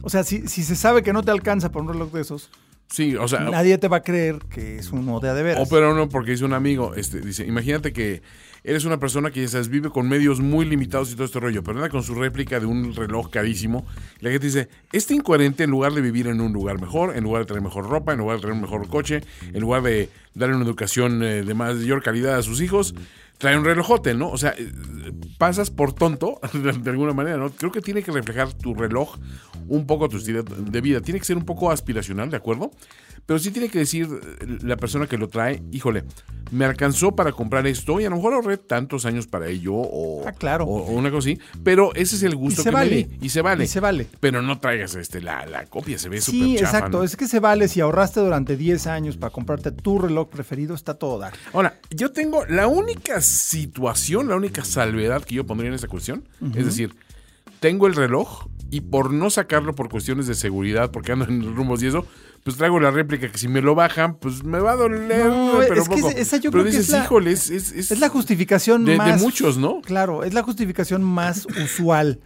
[0.03, 2.49] O sea, si, si se sabe que no te alcanza para un reloj de esos,
[2.91, 3.39] Sí, o sea.
[3.41, 5.65] nadie te va a creer que es uno de a de veras.
[5.65, 8.21] O pero no, porque dice un amigo, este, dice, imagínate que
[8.63, 11.63] eres una persona que ya sabes, vive con medios muy limitados y todo este rollo,
[11.63, 13.85] pero anda con su réplica de un reloj carísimo.
[14.19, 17.23] Y la gente dice, este incoherente en lugar de vivir en un lugar mejor, en
[17.23, 19.21] lugar de tener mejor ropa, en lugar de tener un mejor coche,
[19.53, 22.93] en lugar de darle una educación eh, de mayor calidad a sus hijos,
[23.37, 24.29] trae un relojote, ¿no?
[24.29, 24.71] O sea, eh,
[25.39, 27.49] pasas por tonto, de, de alguna manera, ¿no?
[27.49, 29.17] Creo que tiene que reflejar tu reloj
[29.67, 31.01] un poco tu estilo de vida.
[31.01, 32.71] Tiene que ser un poco aspiracional, ¿de acuerdo?
[33.25, 34.07] Pero sí tiene que decir
[34.39, 36.03] eh, la persona que lo trae, híjole,
[36.51, 40.27] me alcanzó para comprar esto y a lo mejor ahorré tantos años para ello o,
[40.27, 40.65] Ah, claro.
[40.65, 42.89] o, o una cosa así, pero ese es el y gusto se que vale.
[42.89, 43.25] me di.
[43.25, 43.63] Y se vale.
[43.63, 44.07] Y se vale.
[44.19, 46.97] Pero no traigas este, la, la copia, se ve súper Sí, exacto.
[46.99, 47.03] ¿no?
[47.03, 50.95] Es que se vale si ahorraste durante 10 años para comprarte tu reloj preferido, está
[50.95, 51.33] todo dar.
[51.53, 56.27] Ahora, yo tengo la única situación, la única salvedad que yo pondría en esta cuestión,
[56.55, 56.93] es decir,
[57.59, 61.83] tengo el reloj y por no sacarlo por cuestiones de seguridad, porque ando en rumbos
[61.83, 62.05] y eso,
[62.43, 65.59] pues traigo la réplica que si me lo bajan, pues me va a doler, No,
[65.67, 68.09] pero es que esa yo pero creo que dices, es la- híjole, es, es, la
[68.09, 69.21] justificación de, de más.
[69.21, 69.81] muchos, ¿no?
[69.81, 72.19] Claro, es la justificación más usual.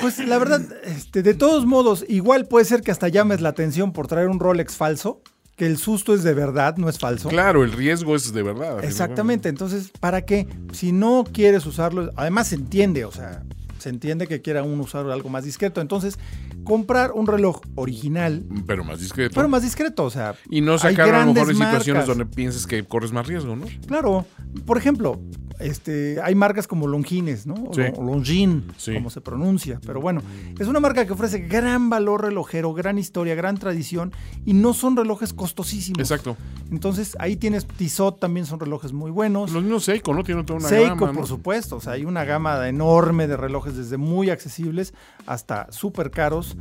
[0.00, 3.92] Pues la verdad, este, de todos modos, igual puede ser que hasta llames la atención
[3.92, 5.20] por traer un Rolex falso,
[5.56, 7.28] que el susto es de verdad, no es falso.
[7.28, 8.82] Claro, el riesgo es de verdad.
[8.82, 10.48] Exactamente, entonces, ¿para qué?
[10.72, 13.42] Si no quieres usarlo, además se entiende, o sea,
[13.84, 16.18] se entiende que quiera uno usar algo más discreto, entonces,
[16.64, 19.34] comprar un reloj original, Pero más discreto.
[19.34, 22.24] pero más discreto, o sea, y no hay sacar a lo mejor en situaciones donde
[22.24, 23.66] pienses que corres más riesgo, ¿no?
[23.86, 24.24] Claro,
[24.64, 25.20] por ejemplo,
[25.60, 27.54] este, hay marcas como Longines, ¿no?
[27.54, 27.82] O Sí.
[27.96, 28.94] Longines, Sí.
[28.94, 29.80] como se pronuncia.
[29.86, 30.22] Pero bueno,
[30.58, 34.12] es una marca que ofrece gran valor relojero, gran historia, gran tradición
[34.44, 35.98] y no son relojes costosísimos.
[36.00, 36.36] Exacto.
[36.70, 39.52] Entonces ahí tienes Tissot, también son relojes muy buenos.
[39.52, 40.24] Los mismos Seiko, ¿no?
[40.24, 41.18] Tienen toda una Seiko, gama, ¿no?
[41.18, 41.76] por supuesto.
[41.76, 44.94] O sea, hay una gama enorme de relojes, desde muy accesibles
[45.26, 46.56] hasta súper caros.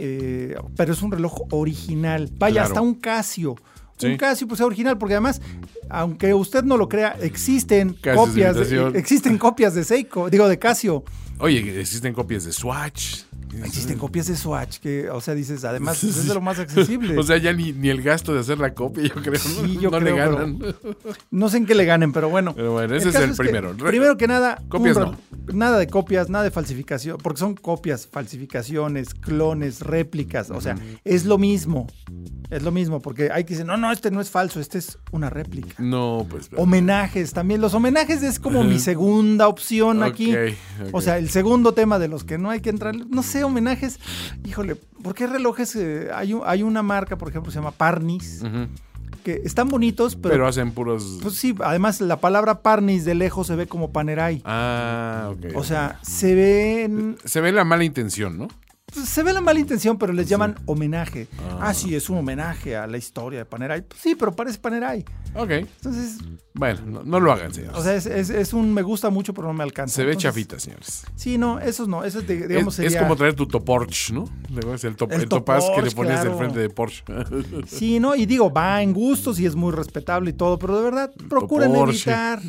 [0.00, 2.30] eh, pero es un reloj original.
[2.38, 2.66] Vaya, Claro.
[2.68, 3.56] hasta un Casio.
[3.98, 4.06] Sí.
[4.06, 5.40] Un Casio, pues es original, porque además,
[5.88, 8.96] aunque usted no lo crea, existen copias, de, imitación.
[8.96, 11.04] existen copias de Seiko, digo de Casio.
[11.40, 13.22] Oye, existen copias de Swatch.
[13.64, 17.16] Existen copias de Swatch, que, o sea, dices, además, es de lo más accesible.
[17.18, 19.32] O sea, ya ni, ni el gasto de hacer la copia, yo creo.
[19.32, 19.38] ¿no?
[19.66, 20.58] Sí, yo no creo, le pero- ganan.
[21.30, 22.54] No sé en qué le ganen, pero bueno.
[22.54, 23.74] Pero bueno, ese es el primero.
[23.76, 25.18] Primero que nada, Copias un no.
[25.52, 31.24] nada de copias, nada de falsificación, porque son copias, falsificaciones, clones, réplicas, o sea, es
[31.24, 31.86] lo mismo.
[32.50, 34.98] Es lo mismo, porque hay que decir, no, no, este no es falso, este es
[35.12, 35.74] una réplica.
[35.78, 36.48] No, pues.
[36.56, 37.60] Homenajes también.
[37.60, 40.32] Los homenajes es como mi segunda opción aquí.
[40.34, 40.38] Ok,
[40.84, 40.88] ok.
[40.92, 42.94] O sea, el segundo tema de los que no hay que entrar.
[42.96, 43.98] No sé, homenajes.
[44.44, 45.74] Híjole, ¿por qué relojes?
[45.76, 48.42] eh, hay, hay una marca, por ejemplo, se llama Parnis,
[49.24, 50.30] que están bonitos, pero...
[50.32, 51.18] Pero hacen puros...
[51.22, 54.42] Pues sí, además la palabra Parnis de lejos se ve como Panerai.
[54.44, 55.56] Ah, ok.
[55.56, 57.16] O sea, se ven...
[57.24, 58.48] Se ve la mala intención, ¿no?
[58.92, 61.28] pues, se ve la mala intención, pero les llaman homenaje.
[61.60, 61.74] Ah.
[61.74, 63.82] sí, es un homenaje a la historia de Panerai.
[63.82, 65.04] Pues sí, pero parece Panerai.
[65.34, 65.50] Ok.
[65.50, 66.18] Entonces,
[66.58, 67.78] Bueno, no, no lo hagan, señores.
[67.78, 69.94] o sea, es, es- es un me gusta mucho, pero no me alcanza.
[69.94, 71.04] se ve Entonces, chafita, señores.
[71.14, 72.04] Sí, no, esos no.
[72.04, 74.24] Esos, de- digamos, es, es sería- como traer tu Toporch, ¿no?
[74.74, 77.04] Es el, top, El el topaz que le ponías del frente de Porsche.
[77.66, 78.14] Sí, ¿no?
[78.14, 81.74] Y digo, va en gustos y es muy respetable y todo, pero de verdad, procuren
[81.76, 82.40] evitar,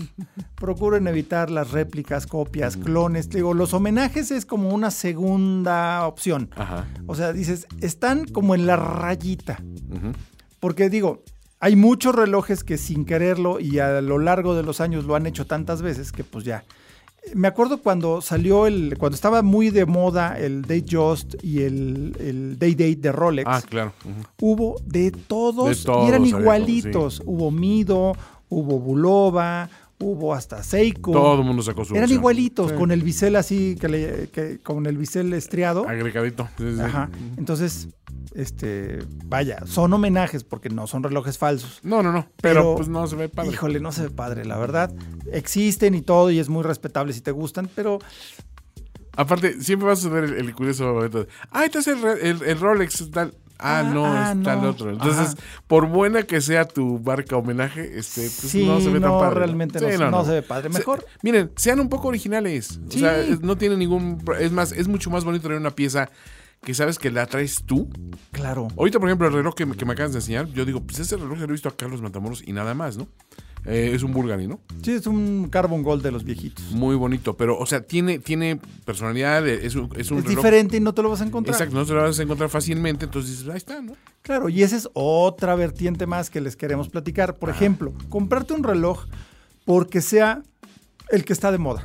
[0.56, 3.30] procuren evitar las réplicas, copias, clones.
[3.30, 6.50] Digo, los homenajes es como una segunda opción.
[6.56, 6.88] Ajá.
[7.08, 9.62] O sea, dices, están como en la rayita.
[10.60, 11.24] Porque digo,
[11.60, 15.26] hay muchos relojes que sin quererlo y a lo largo de los años lo han
[15.26, 16.64] hecho tantas veces que pues ya.
[17.36, 22.16] Me acuerdo cuando salió el, cuando estaba muy de moda el Date Just y el,
[22.18, 23.50] el Day Date de Rolex.
[23.50, 23.94] Ah, claro.
[24.40, 27.22] Hubo de todos, De todos, y eran como, igualitos.
[27.26, 28.16] Hubo Mido,
[28.48, 29.70] hubo Bulova,
[30.00, 31.12] hubo hasta Seiko.
[31.12, 32.20] Todo el mundo sacó su eran versión.
[32.20, 32.78] igualitos, Sí.
[32.78, 35.88] con el bisel así, que le- que- con el bisel estriado.
[35.88, 36.48] Agregadito.
[36.58, 36.82] Sí, sí.
[36.82, 37.10] Ajá.
[37.38, 37.90] Entonces,
[38.34, 41.80] este, vaya, son homenajes porque no son relojes falsos.
[41.84, 42.28] No, no, no.
[42.42, 43.52] Pero, Pero, pues no se ve padre.
[43.52, 44.94] Híjole, no se ve padre, la verdad.
[45.32, 48.00] Existen y todo, y es muy respetable si te gustan, pero
[49.18, 52.42] Aparte, siempre vas a ver el, el curioso momento de, ah, este es el, el-
[52.44, 53.34] el Rolex tal.
[53.62, 54.70] Ah, Ah, no, ah, es tal no.
[54.70, 54.90] otro.
[54.90, 55.36] Entonces, Ajá.
[55.68, 59.20] por buena que sea tu marca homenaje, este, pues sí, no se ve tan no,
[59.20, 59.40] padre.
[59.40, 60.72] realmente Sí, no, se- no se ve padre.
[60.72, 62.80] Se- Mejor, miren, sean un poco originales.
[62.90, 62.98] Sí.
[62.98, 64.24] O sea, no tiene ningún.
[64.40, 66.10] Es más, es mucho más bonito traer una pieza
[66.64, 67.90] que sabes que la traes tú.
[68.32, 68.68] claro.
[68.78, 71.00] Ahorita, por ejemplo, el reloj que, me- que me acabas de enseñar, yo digo, pues
[71.00, 73.08] ese reloj se lo he visto a Carlos Matamoros y nada más, ¿no?
[73.66, 74.60] Eh, es un Bulgari, ¿no?
[74.82, 76.72] Sí, es un Carbon Gold de los viejitos.
[76.72, 80.38] Muy bonito, pero, o sea, tiene, tiene personalidad, eh, es un, es un Es reloj.
[80.38, 81.54] diferente y no te lo vas a encontrar.
[81.56, 83.94] Exacto, no se lo vas a encontrar fácilmente, entonces dices, ahí está, ¿no?
[84.22, 87.38] Claro, y esa es otra vertiente más que les queremos platicar.
[87.38, 89.06] Por ejemplo, comprarte un reloj
[89.66, 90.42] porque sea
[91.10, 91.84] el que está de moda,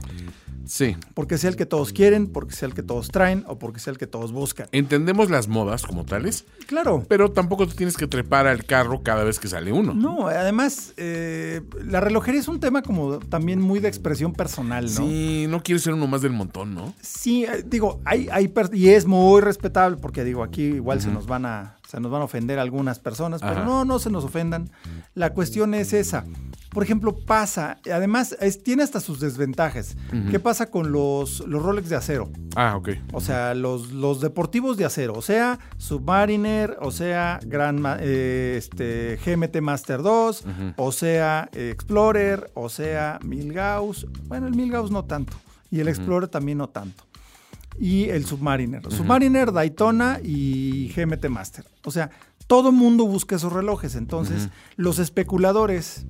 [0.66, 0.96] Sí.
[1.14, 3.92] porque sea el que todos quieren, porque sea el que todos traen o porque sea
[3.92, 4.66] el que todos buscan.
[4.72, 7.05] Entendemos las modas como tales, Claro.
[7.09, 9.94] pero tampoco tú tienes que trepar al carro cada vez que sale uno.
[9.94, 14.90] No, además, eh, la relojería es un tema como también muy de expresión personal, ¿no?
[14.90, 16.94] Sí, no quieres ser uno más del montón, ¿no?
[17.00, 21.27] Sí, eh, digo, hay, hay y es muy respetable porque digo, aquí igual se nos
[21.27, 24.70] van a nos van a ofender algunas personas, pero no, no se nos ofendan.
[25.14, 26.24] La cuestión es esa.
[26.70, 29.96] Por ejemplo, pasa, además es- tiene hasta sus desventajas.
[30.30, 32.30] ¿Qué pasa con los, los Rolex de acero?
[32.57, 32.88] Ah, ok.
[33.12, 35.61] O sea, los, los deportivos de acero, o sea,
[36.04, 40.44] Submariner, o sea, Gran, Ma- eh, este, GMT Master 2,
[40.76, 44.07] o sea, eh, Explorer, o sea, Milgauss.
[44.26, 45.37] Bueno, el Milgauss no tanto,
[45.70, 47.04] y el Explorer también no tanto.
[47.78, 48.82] Y el Submariner.
[48.90, 51.64] Submariner, Daytona y GMT Master.
[51.84, 52.10] O sea,
[52.46, 53.96] todo mundo busca esos relojes.
[53.96, 56.06] Entonces, los especuladores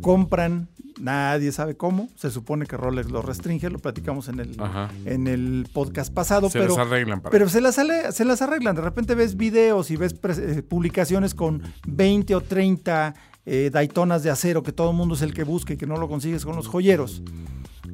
[0.00, 0.68] compran,
[1.00, 2.08] nadie sabe cómo.
[2.16, 4.90] Se supone que Rolex lo restringe, lo platicamos en el, Ajá.
[5.04, 6.50] en el podcast pasado.
[6.50, 7.30] Se pero, las arreglan para.
[7.30, 8.76] pero se las, se las arreglan.
[8.76, 13.14] De repente ves videos y ves eh, publicaciones con 20 o 30
[13.46, 15.96] eh, Daytonas de acero que todo el mundo es el que busca y que no
[15.96, 17.22] lo consigues con los joyeros.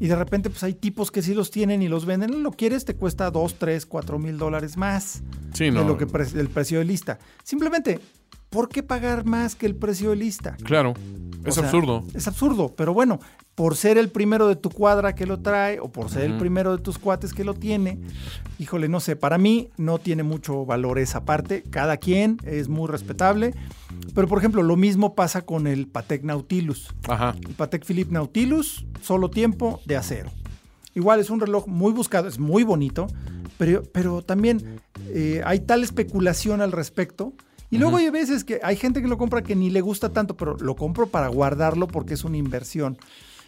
[0.03, 2.43] Y de repente pues hay tipos que sí los tienen y los venden.
[2.43, 5.23] Lo quieres, te cuesta 2, 3, 4 mil dólares más
[5.55, 5.85] sí, de no.
[5.85, 7.21] lo que pre- el precio de lista.
[7.45, 8.01] Simplemente,
[8.53, 10.57] ¿por qué pagar más que el precio de lista?
[10.63, 10.95] Claro.
[11.45, 12.05] Es O sea, absurdo.
[12.15, 13.19] Es absurdo, pero bueno,
[13.57, 16.77] por ser el primero de tu cuadra que lo trae o por ser el primero
[16.77, 17.99] de tus cuates que lo tiene,
[18.61, 21.65] híjole, no sé, para mí no tiene mucho valor esa parte.
[21.69, 23.55] Cada quien es muy respetable,
[24.15, 26.95] pero por ejemplo, lo mismo pasa con el Patek Nautilus.
[27.09, 27.35] Ajá.
[27.41, 30.31] El Patek Philippe Nautilus, solo tiempo de acero.
[30.95, 33.09] Igual es un reloj muy buscado, es muy bonito,
[33.59, 37.33] pero, pero también eh, hay tal especulación al respecto.
[37.73, 40.37] Y luego hay veces que hay gente que lo compra que ni le gusta tanto,
[40.37, 42.99] pero lo compro para guardarlo porque es una inversión.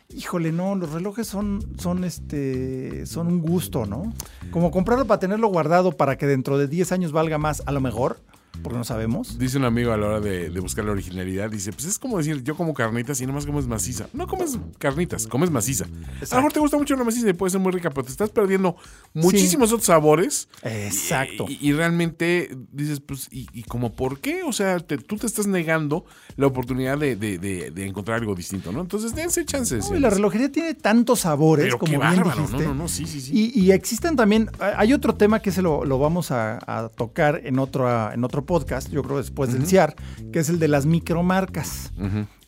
[0.09, 4.15] Híjole, no, los relojes son, son, este, son un gusto, ¿no?
[4.51, 7.83] Como comprarlo para tenerlo guardado para que dentro de 10 años valga más, a lo
[7.83, 8.19] mejor,
[8.65, 9.39] porque no sabemos.
[9.39, 12.19] Dice un amigo a la hora de, de buscar la originalidad, dice, pues es como
[12.19, 14.09] decir, yo como carnitas y nomás comes maciza.
[14.13, 15.85] No comes carnitas, comes maciza.
[15.85, 18.11] A lo mejor te gusta mucho la maciza y puede ser muy rica, pero te
[18.11, 18.75] estás perdiendo
[19.13, 20.49] muchísimos otros sabores.
[20.63, 21.47] Exacto.
[21.49, 24.43] Y, y realmente dices, pues, ¿y, y como por qué?
[24.43, 26.05] O sea, te- tú te estás negando
[26.37, 28.81] la oportunidad de, de- encontrar algo distinto, ¿no?
[28.81, 29.91] Entonces, dense chances.
[29.91, 32.63] No, y la relojería tiene tantos sabores, Pero como qué bien bárbaro, dijiste.
[32.65, 33.31] no, no, no, sí, sí, sí.
[33.55, 37.43] Y, y existen también, hay otro tema que se lo, lo vamos a, a tocar
[37.45, 38.54] en otro, en otro podcast,
[38.91, 39.95] yo creo después del CIAR,
[40.33, 41.93] que es el de las micromarcas.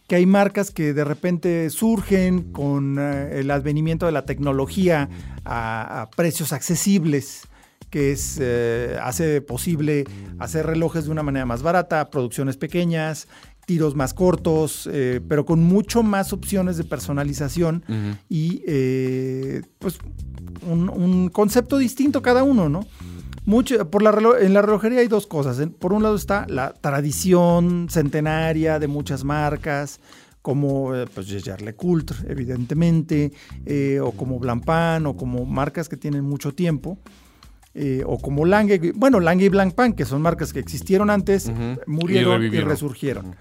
[0.06, 5.08] Que hay marcas que de repente surgen con eh, el advenimiento de la tecnología
[5.44, 7.48] a, a precios accesibles,
[7.90, 10.04] que es, eh, hace posible
[10.38, 13.26] hacer relojes de una manera más barata, producciones pequeñas,
[13.66, 17.84] tiros más cortos, eh, pero con mucho más opciones de personalización
[18.28, 19.98] y eh, pues
[20.68, 22.86] un, un, concepto distinto cada uno, ¿no?
[23.46, 25.64] Mucho, por la, en la relojería hay dos cosas.
[25.78, 30.00] Por un lado está la tradición centenaria de muchas marcas,
[30.42, 33.32] como eh, pues Le Coultre, evidentemente,
[33.64, 36.98] eh, o como Blancpain, o como marcas que tienen mucho tiempo.
[37.72, 41.50] Eh, o como Lange, bueno, Lange y Blancpain, que son marcas que existieron antes,
[41.86, 43.36] murieron y, resurgieron.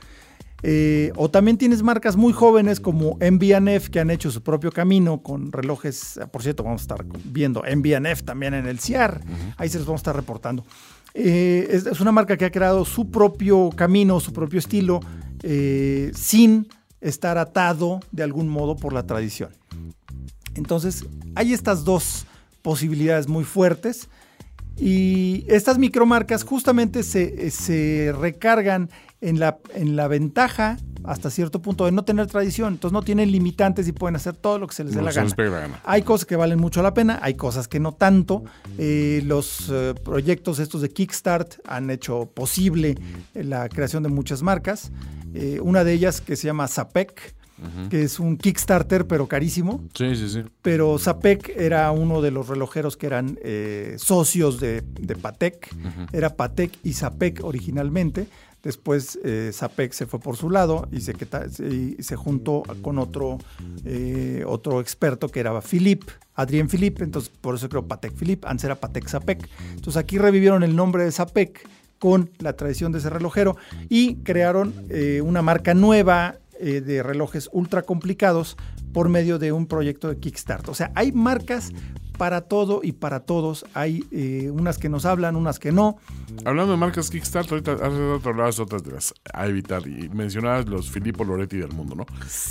[0.64, 5.22] Eh, o también tienes marcas muy jóvenes como MBNF que han hecho su propio camino
[5.22, 6.20] con relojes.
[6.32, 9.22] Por cierto, vamos a estar viendo MBNF también en el CIAR.
[9.58, 10.66] Ahí se los vamos a estar reportando.
[11.14, 14.99] Eh, es, una marca que ha creado su propio camino, su propio estilo,
[15.43, 16.68] eh, sin
[16.99, 19.51] estar atado de algún modo por la tradición.
[20.56, 22.26] Entonces, hay estas dos
[22.62, 24.10] posibilidades muy fuertes.
[24.78, 28.89] Y estas micromarcas justamente se, se recargan
[29.21, 32.73] en la, en la ventaja hasta cierto punto de no tener tradición.
[32.73, 35.82] Entonces no tienen limitantes y pueden hacer todo lo que se les dé la gana.
[35.84, 38.43] Hay cosas que valen mucho la pena, hay cosas que no tanto.
[38.78, 42.97] Eh, los eh, proyectos estos de Kickstart han hecho posible
[43.34, 44.91] la creación de muchas marcas.
[45.34, 47.36] Eh, una de ellas que se llama Zapec,
[47.89, 49.84] que es un Kickstarter, pero carísimo.
[49.93, 50.43] Sí, sí, sí.
[50.62, 53.38] Pero Zapec era uno de los relojeros que eran
[53.97, 55.74] socios de, de Patek.
[56.12, 58.28] Era Patek y Zapec originalmente.
[58.66, 61.14] Después eh, se fue por su lado y se,
[61.99, 63.38] se juntó con otro,
[63.86, 68.64] eh, otro experto que era Philippe, Adrien Philippe, entonces por eso creo Patek Philippe, antes
[68.64, 69.47] era Patek Sapec.
[69.70, 73.56] Entonces aquí revivieron el nombre de Sapec con la tradición de ese relojero
[73.88, 78.58] y crearon eh, una marca nueva eh, de relojes ultra complicados
[78.93, 80.70] por medio de un proyecto de Kickstarter.
[80.70, 81.72] O sea, hay marcas
[82.16, 83.66] para todo y para todos.
[83.74, 85.97] Hay eh, unas que nos hablan, unas que no.
[86.45, 90.89] Hablando de marcas Kickstarter, ahorita hace hablabas otras de las a evitar y mencionabas los
[90.89, 92.06] Filippo Loretti del mundo, ¿no?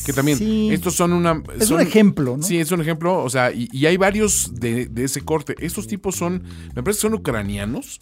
[0.04, 0.38] Que también
[0.72, 1.42] estos son una...
[1.58, 2.42] Es un ejemplo, ¿no?
[2.42, 5.54] Sí, es un ejemplo, o sea, y, hay varios de, de, ese corte.
[5.58, 6.42] Estos tipos son,
[6.74, 8.00] me parece que son ucranianos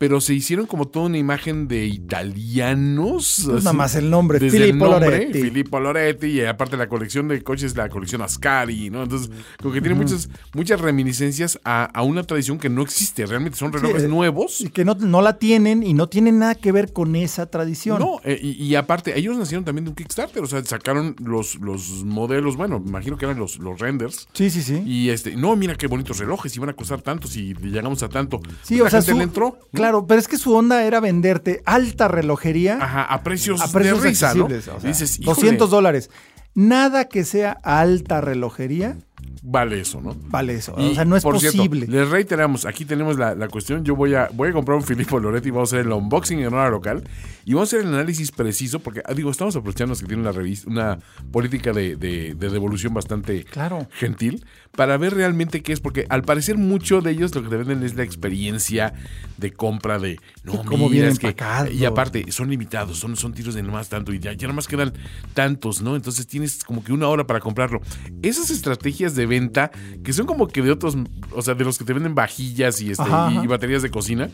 [0.00, 3.42] pero se hicieron como toda una imagen de italianos.
[3.44, 5.42] Pues nada más el nombre, Filippo Loretti.
[5.42, 9.02] Filippo Loretti, y aparte la colección de coches, la colección Ascari, ¿no?
[9.02, 9.30] Entonces,
[9.60, 14.08] como que tiene muchas, muchas reminiscencias a, una tradición que no existe, realmente son relojes
[14.08, 14.62] nuevos.
[14.62, 17.98] Y que no, no, la tienen y no tienen nada que ver con esa tradición.
[17.98, 22.04] No, eh, y, aparte, ellos nacieron también de un Kickstarter, o sea, sacaron los, los
[22.04, 24.28] modelos, bueno, imagino que eran los, los renders.
[24.32, 24.82] Sí, sí, sí.
[24.86, 28.40] Y este, no, mira qué bonitos relojes, iban a costar tanto si llegamos a tanto.
[28.62, 29.58] Sí, o sea, le entró.
[29.74, 32.78] Claro, pero es que su onda era venderte alta relojería.
[32.80, 34.48] Ajá, a precios, a precios de risa, ¿no?
[34.48, 36.10] Dices, 200 dólares.
[36.54, 38.98] Nada que sea alta relojería
[39.42, 40.16] vale eso, ¿no?
[40.28, 40.74] Vale eso.
[40.74, 41.86] o sea, no es posible.
[41.86, 43.84] les reiteramos, aquí tenemos la, cuestión.
[43.84, 46.40] Yo voy a, voy a comprar un Filippo Loretti y vamos a hacer el unboxing
[46.40, 47.04] en hora local.
[47.44, 50.32] Y vamos a hacer el análisis preciso, porque ah, digo, estamos aprovechando que tiene una
[50.32, 50.98] revista, una
[51.32, 53.46] política de, devolución bastante
[53.92, 57.56] gentil, para ver realmente qué es, porque al parecer mucho de ellos lo que te
[57.56, 58.92] venden es la experiencia
[59.38, 61.34] de compra de no, cómo vienen que,
[61.72, 64.92] Y aparte, son limitados, son, son tiros de nomás tanto, y ya, ya más quedan
[65.34, 65.96] tantos, ¿no?
[65.96, 67.80] Entonces tienes como que una hora para comprarlo.
[68.22, 69.70] Esas estrategias de venta
[70.04, 70.96] que son como que de otros,
[71.32, 73.04] o sea, de los que te venden vajillas y, este,
[73.42, 74.30] y baterías de cocina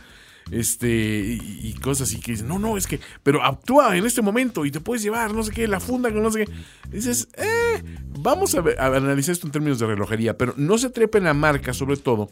[0.50, 4.64] este y, cosas así que dicen, no, no, es que, pero actúa en este momento
[4.64, 6.52] y te puedes llevar, no sé qué, la funda, no sé qué.
[6.90, 7.82] dices, eh,
[8.18, 11.72] vamos a, analizar esto en términos de relojería, pero no se trepe en la marca,
[11.72, 12.30] sobre todo,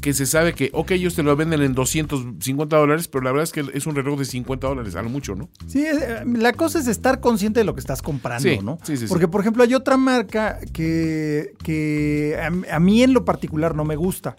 [0.00, 3.44] que se sabe que, ok, ellos te lo venden en 250 dólares, pero la verdad
[3.44, 5.48] es que es un reloj de 50 dólares, a lo mucho, ¿no?
[5.66, 8.78] Sí, eh, la cosa es estar consciente de lo que estás comprando, ¿no?
[8.82, 12.38] Sí, sí, Porque, por ejemplo, hay otra marca que, que
[12.70, 14.36] a, mí en lo particular no me gusta,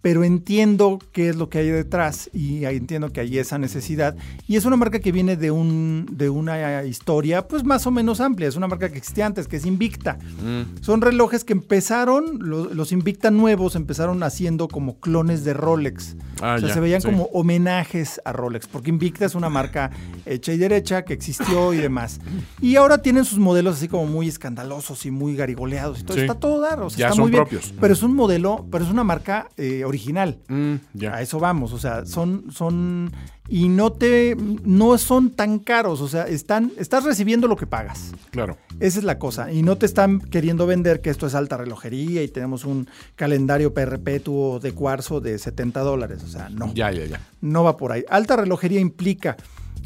[0.00, 4.16] pero entiendo qué es lo que hay detrás y entiendo que hay esa necesidad.
[4.46, 8.20] Y es una marca que viene de, un, de una historia pues más o menos
[8.20, 8.48] amplia.
[8.48, 10.18] Es una marca que existía antes, que es Invicta.
[10.42, 10.82] Mm.
[10.82, 16.16] Son relojes que empezaron, los, Invicta nuevos empezaron haciendo como clones de Rolex.
[16.42, 19.90] Ah, o sea, se veían como homenajes a Rolex, porque Invicta es una marca
[20.26, 22.20] hecha y derecha que existió y demás.
[22.60, 26.00] Y ahora tienen sus modelos así como muy escandalosos y muy garigoleados.
[26.00, 27.42] Y todo, Está todo dar, o sea, está muy bien.
[27.42, 27.74] Propios.
[27.80, 30.38] Pero es un modelo, pero es una marca eh, original.
[30.48, 30.74] Mm,
[31.10, 33.12] a eso vamos, o sea, son, son
[33.48, 38.12] y no te no son tan caros, o sea, están estás recibiendo lo que pagas.
[38.30, 38.56] Claro.
[38.78, 42.22] Esa es la cosa y no te están queriendo vender que esto es alta relojería
[42.22, 46.72] y tenemos un calendario perpetuo de cuarzo de 70 dólares, o sea, no.
[46.74, 47.20] Ya, ya, ya.
[47.40, 48.04] No va por ahí.
[48.08, 49.36] Alta relojería implica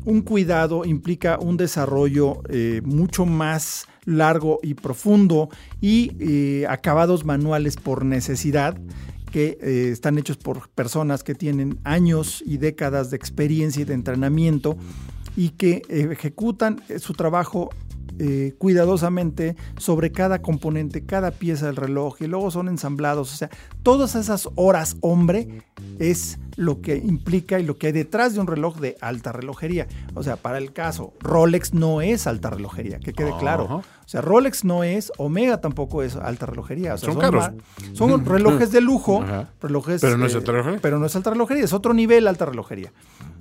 [0.04, 5.48] un cuidado, implica un desarrollo eh, mucho más largo y profundo
[5.80, 8.76] y eh, acabados manuales por necesidad
[9.34, 13.92] que eh, están hechos por personas que tienen años y décadas de experiencia y de
[13.92, 14.76] entrenamiento
[15.36, 17.70] y que ejecutan su trabajo
[18.20, 23.34] eh, cuidadosamente sobre cada componente, cada pieza del reloj y luego son ensamblados.
[23.34, 23.50] O sea,
[23.82, 25.64] todas esas horas hombre
[25.98, 29.86] es lo que implica y lo que hay detrás de un reloj de alta relojería.
[30.14, 33.82] O sea, para el caso, Rolex no es alta relojería, que quede claro.
[34.04, 36.96] O sea, Rolex no es, Omega tampoco es alta relojería.
[36.98, 37.50] son, caros.
[37.94, 39.24] son relojes de lujo,
[39.60, 40.00] relojes.
[40.00, 40.80] Pero no es alta relojería.
[40.80, 42.92] pero no es alta relojería, es otro nivel alta relojería.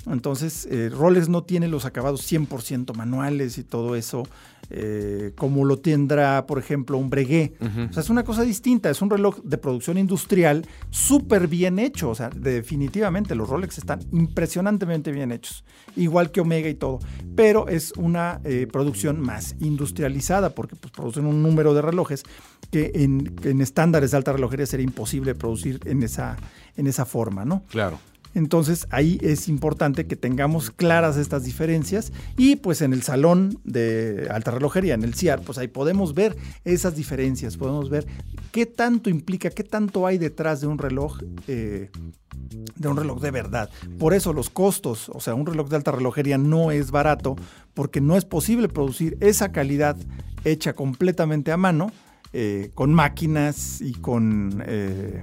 [0.06, 4.24] Entonces, eh, Rolex no tiene los acabados 100% manuales y todo eso,
[4.70, 7.56] eh, como lo tendrá, por ejemplo, un Breguet.
[7.62, 12.10] O sea, es una cosa distinta, es un reloj de producción industrial súper bien hecho.
[12.10, 12.30] O sea,
[13.36, 15.64] los Rolex están impresionantemente bien hechos,
[15.96, 17.00] igual que Omega y todo.
[17.36, 22.24] Pero es una eh, producción más industrializada, porque pues, producen un número de relojes
[22.72, 26.38] que en, en estándares de alta relojería sería imposible producir en esa,
[26.76, 27.64] en esa forma, ¿no?
[27.70, 28.00] Claro.
[28.34, 34.28] Entonces ahí es importante que tengamos claras estas diferencias y pues en el salón de
[34.32, 38.06] alta relojería, en el CIAR, pues ahí podemos ver esas diferencias, podemos ver
[38.52, 41.20] qué tanto implica, qué tanto hay detrás de un reloj.
[41.48, 41.90] Eh,
[42.76, 43.70] de un reloj de verdad.
[43.98, 47.36] Por eso los costos, o sea, un reloj de alta relojería no es barato
[47.74, 49.98] porque no es posible producir esa calidad
[50.44, 51.92] hecha completamente a mano
[52.34, 55.22] eh, con máquinas y con eh,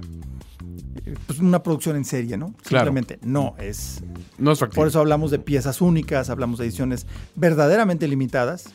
[1.27, 2.55] pues una producción en serie, ¿no?
[2.63, 4.03] Simplemente no es.
[4.37, 8.69] No es Por eso hablamos de piezas únicas, hablamos de ediciones verdaderamente limitadas,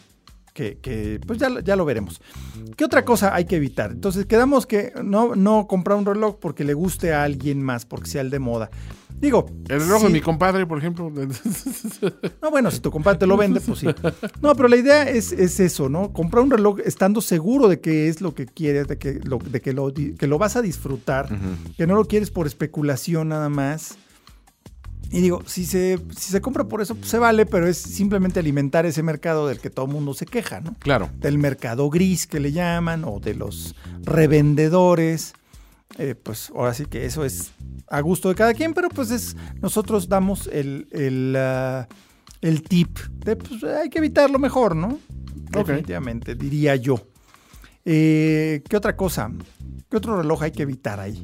[0.52, 2.20] que, pues ya, ya, lo veremos.
[2.76, 3.90] ¿Qué otra cosa hay que evitar?
[3.90, 8.08] Entonces quedamos que no, no comprar un reloj porque le guste a alguien más, porque
[8.08, 8.70] sea el de moda.
[9.20, 9.46] Digo.
[9.68, 11.12] El reloj de mi compadre, por ejemplo.
[12.42, 13.86] No, bueno, si tu compadre te lo vende, pues sí.
[14.40, 16.12] No, pero la idea es, eso, ¿no?
[16.12, 19.60] Comprar un reloj estando seguro de que es lo que quieres, de que lo, de
[19.60, 21.28] que lo, que lo vas a disfrutar,
[21.76, 23.96] que no lo quieres por especulación nada más.
[25.10, 28.40] Y digo, si se, si se compra por eso, pues se vale, pero es simplemente
[28.40, 30.74] alimentar ese mercado del que todo el mundo se queja, ¿no?
[30.80, 31.10] Claro.
[31.18, 35.34] Del mercado gris que le llaman, o de los revendedores.
[35.98, 37.52] Eh, pues ahora sí que eso es
[37.88, 41.88] a gusto de cada quien, pero pues es, nosotros damos el, el, ah,
[42.42, 44.98] el tip de pues hay que evitarlo mejor, ¿no?
[45.50, 47.00] Definitivamente, diría yo.
[47.84, 49.30] Eh, ¿Qué otra cosa?
[49.88, 51.22] ¿Qué otro reloj hay que evitar ahí?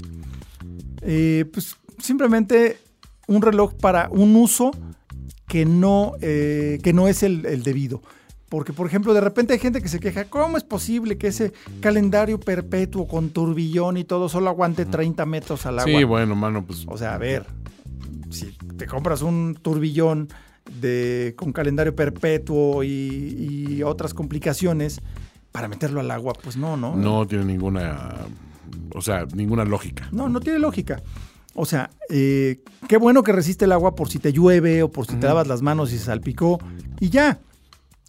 [1.02, 2.78] Eh, pues simplemente
[3.26, 4.70] un reloj para un uso
[5.48, 8.00] que no, que no es el, debido.
[8.52, 11.54] Porque, por ejemplo, de repente hay gente que se queja, ¿cómo es posible que ese
[11.80, 15.90] calendario perpetuo con turbillón y todo solo aguante 30 metros al agua?
[15.90, 16.84] Sí, bueno, mano, pues...
[16.86, 17.46] O sea, a ver,
[18.28, 20.28] si te compras un turbillón
[20.82, 25.00] de, con calendario perpetuo y, y otras complicaciones
[25.50, 26.94] para meterlo al agua, pues no, ¿no?
[26.94, 28.10] No tiene ninguna,
[28.94, 30.10] o sea, ninguna lógica.
[30.12, 31.02] No, no tiene lógica.
[31.54, 35.06] O sea, eh, qué bueno que resiste el agua por si te llueve o por
[35.06, 36.58] si te lavas las manos y se salpicó
[37.00, 37.40] y ya.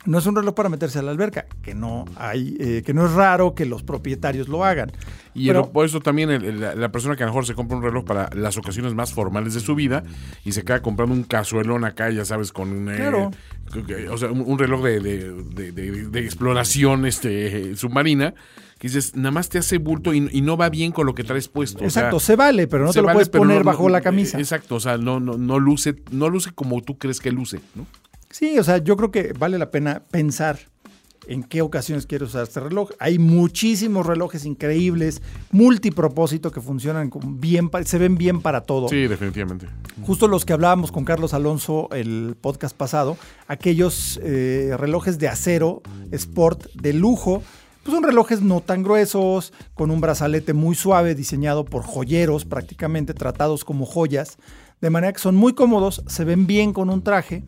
[0.05, 3.05] No es un reloj para meterse a la alberca, que no hay, eh, que no
[3.05, 4.91] es raro que los propietarios lo hagan.
[5.33, 8.29] Y por eso también la, persona que a lo mejor se compra un reloj para
[8.35, 10.03] las ocasiones más formales de su vida
[10.45, 14.59] y se queda comprando un cazuelón acá, ya sabes, con un, eh, o sea, un,
[14.59, 18.35] reloj de, de, exploración este, submarina,
[18.77, 21.47] que dices, nada más te hace bulto y, no va bien con lo que traes
[21.47, 21.83] puesto.
[21.83, 24.37] Exacto, se vale, pero no te lo puedes poner bajo la camisa.
[24.37, 27.85] Exacto, o sea, no, no, no, luce, no luce como tú crees que luce, ¿no?
[28.33, 30.57] Sí, o sea, yo creo que vale la pena pensar
[31.27, 32.89] en qué ocasiones quiero usar este reloj.
[32.97, 35.21] Hay muchísimos relojes increíbles,
[35.51, 38.89] multipropósito que funcionan bien, se ven bien para todo.
[38.89, 39.67] Sí, definitivamente.
[40.01, 43.17] Justo los que hablábamos con Carlos Alonso el podcast pasado,
[43.47, 47.43] aquellos eh, relojes de acero, sport, de lujo,
[47.83, 53.13] pues son relojes no tan gruesos, con un brazalete muy suave, diseñado por joyeros prácticamente,
[53.13, 54.39] tratados como joyas,
[54.83, 57.41] de manera que son muy cómodos, se ven bien con un traje,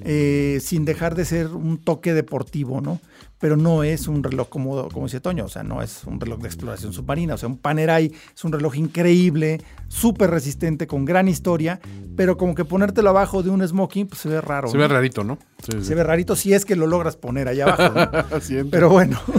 [0.00, 2.98] eh, sin dejar de ser un toque deportivo, ¿no?
[3.38, 6.40] Pero no es un reloj como, como decía Toño, o sea, no es un reloj
[6.40, 11.28] de exploración submarina, o sea, un Panerai es un reloj increíble, súper resistente, con gran
[11.28, 11.78] historia,
[12.16, 14.66] pero como que ponértelo abajo de un smoking, pues se ve raro.
[14.66, 15.38] Se ve rarito, ¿no?
[15.60, 17.94] se ve rarito si es que lo logras poner allá abajo.
[17.94, 18.66] ¿no?
[18.72, 19.20] pero bueno.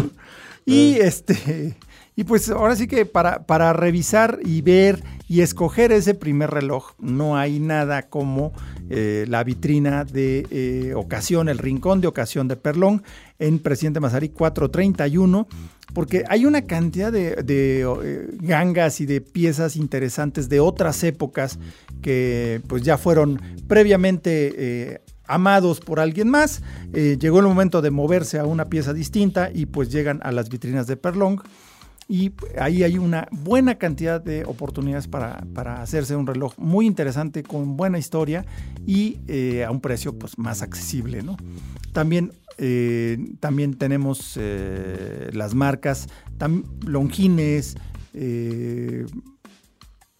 [0.66, 1.76] Y este.
[2.16, 6.94] Y pues ahora sí que para, para, revisar y ver y escoger ese primer reloj,
[7.00, 8.54] no hay nada como
[8.90, 13.02] eh, la vitrina de eh, ocasión, el rincón de ocasión de Perlón
[13.40, 15.48] en Presidente Mazarí 431,
[15.94, 21.58] porque hay una cantidad de, eh, gangas y de piezas interesantes de otras épocas
[22.04, 26.62] que pues ya fueron previamente amados por alguien más.
[26.92, 30.86] Llegó el momento de moverse a una pieza distinta y pues llegan a las vitrinas
[30.86, 31.40] de Perlong.
[32.08, 37.44] Y ahí hay una buena cantidad de oportunidades para, para hacerse un reloj muy interesante,
[37.44, 38.46] con buena historia
[38.86, 41.24] y eh, a un precio pues, más accesible.
[41.24, 41.38] ¿no?
[41.94, 46.08] También, eh, también tenemos eh, las marcas
[46.86, 47.76] Longines,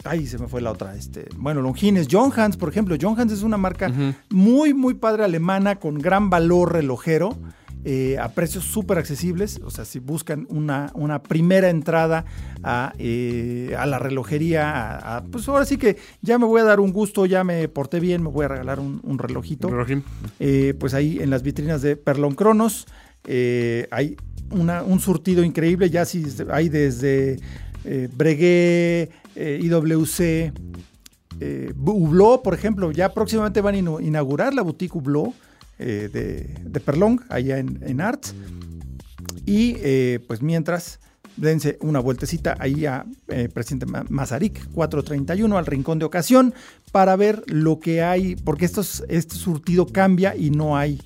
[0.06, 0.96] Ay, se me fue la otra.
[0.96, 2.98] Este, bueno, Longines, John Hans, por ejemplo.
[3.00, 3.92] John Hans es una marca
[4.30, 7.38] muy, muy padre alemana con gran valor relojero.
[7.86, 9.60] Eh, a precios súper accesibles.
[9.64, 12.24] O sea, si buscan una, una primera entrada
[12.64, 16.94] a, eh, a la relojería, pues ahora sí que ya me voy a dar un
[16.94, 19.70] gusto, ya me porté bien, me voy a regalar un, relojito.
[20.40, 22.88] Eh, pues ahí en las vitrinas de Perlon Cronos
[23.26, 24.16] hay
[24.50, 25.90] un surtido increíble.
[25.90, 27.38] Ya si hay desde
[28.16, 30.54] Breguet, IWC.
[31.86, 35.34] Hublot, por ejemplo, ya próximamente van a inaugurar la boutique Hublot
[35.84, 36.10] eh,
[36.64, 38.34] de, Perlong, allá en, en Arts.
[39.46, 41.00] Y eh, pues mientras,
[41.36, 46.54] dense una vueltecita ahí a eh, Presidente Mazarik 431 al Rincón de Ocasión
[46.92, 51.02] para ver lo que hay, porque estos, este surtido cambia y no hay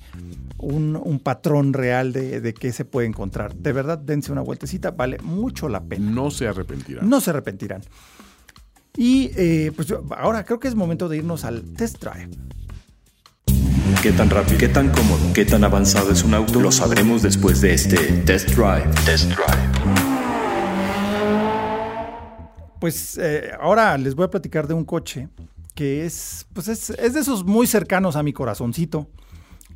[0.58, 3.56] un, patrón real de, de, qué se puede encontrar.
[3.56, 6.08] De verdad, dense una vueltecita, vale mucho la pena.
[6.10, 7.08] No se arrepentirán.
[7.08, 7.82] No se arrepentirán.
[8.96, 9.28] Y
[9.70, 12.30] pues ahora creo que es momento de irnos al test drive.
[14.02, 16.60] ¿Qué tan rápido, qué tan cómodo, qué tan avanzado es un auto?
[16.60, 18.88] Lo sabremos después de este Test Drive.
[19.04, 19.98] Test Drive.
[22.78, 25.28] Pues eh, ahora les voy a platicar de un coche
[25.74, 29.08] que es, pues es, es, de esos muy cercanos a mi corazoncito,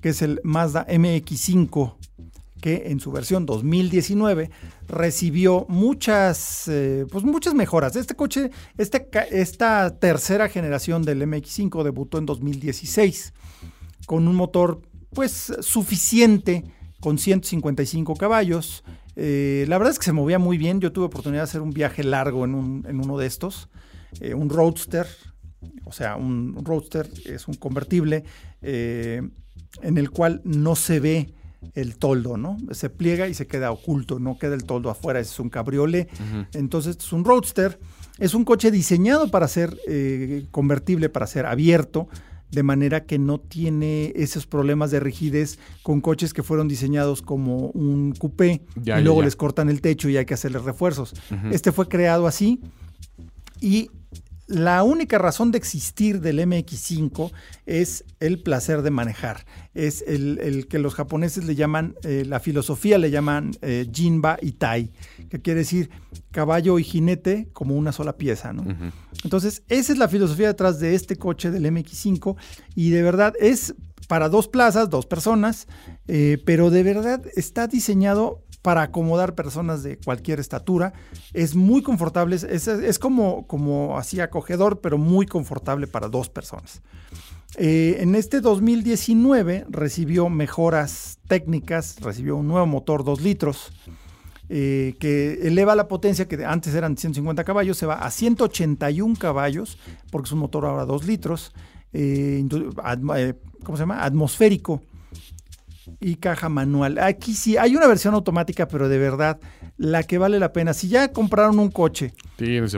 [0.00, 1.96] que es el Mazda MX5,
[2.60, 4.50] que en su versión 2019
[4.88, 7.96] recibió muchas, eh, pues muchas mejoras.
[7.96, 13.32] Este coche, este, esta tercera generación del MX5 debutó en 2016
[14.06, 14.82] con un motor
[15.14, 16.64] pues suficiente
[17.02, 18.84] con 155 caballos.
[19.16, 20.80] Eh, la verdad es que se movía muy bien.
[20.80, 23.68] Yo tuve oportunidad de hacer un viaje largo en, uno de estos,
[24.20, 25.06] eh, un roadster.
[25.84, 28.24] O sea, un, roadster es un convertible
[28.62, 29.20] eh,
[29.82, 31.34] en el cual no se ve
[31.74, 32.56] el toldo, ¿no?
[32.70, 36.08] Se pliega y se queda oculto, no queda el toldo afuera, es un cabriolet.
[36.54, 37.78] Entonces, es un roadster.
[38.18, 39.76] Es un coche diseñado para ser
[40.52, 42.08] convertible, para ser abierto
[42.52, 47.68] de manera que no tiene esos problemas de rigidez con coches que fueron diseñados como
[47.70, 51.14] un coupé y luego les cortan el techo y hay que hacerles refuerzos.
[51.50, 52.60] Este fue creado así
[53.60, 53.90] y
[54.46, 57.30] la única razón de existir del MX5
[57.64, 59.46] es el placer de manejar.
[59.74, 64.90] Es el, que los japoneses le llaman, eh, la filosofía le llaman eh, Jinba Tai,
[65.30, 65.90] que quiere decir
[66.32, 68.52] caballo y jinete como una sola pieza.
[68.52, 68.64] ¿no?
[69.24, 72.36] Entonces, esa es la filosofía detrás de este coche del MX5
[72.74, 73.74] y de verdad es
[74.08, 75.68] para dos plazas, dos personas,
[76.08, 80.94] eh, pero de verdad está diseñado para acomodar personas de cualquier estatura.
[81.34, 86.80] Es muy confortable, es, como, como así acogedor, pero muy confortable para dos personas.
[87.56, 93.72] Eh, en este 2019 recibió mejoras técnicas, recibió un nuevo motor 2 litros.
[94.54, 99.78] Eh, que eleva la potencia que antes eran 150 caballos, se va a 181 caballos,
[100.10, 101.54] porque es un motor ahora 2 litros,
[101.94, 102.44] eh,
[103.64, 104.04] ¿cómo se llama?
[104.04, 104.82] Atmosférico
[106.00, 106.98] y caja manual.
[106.98, 109.40] Aquí sí, hay una versión automática, pero de verdad,
[109.76, 110.74] la que vale la pena.
[110.74, 112.14] Si ya compraron un coche,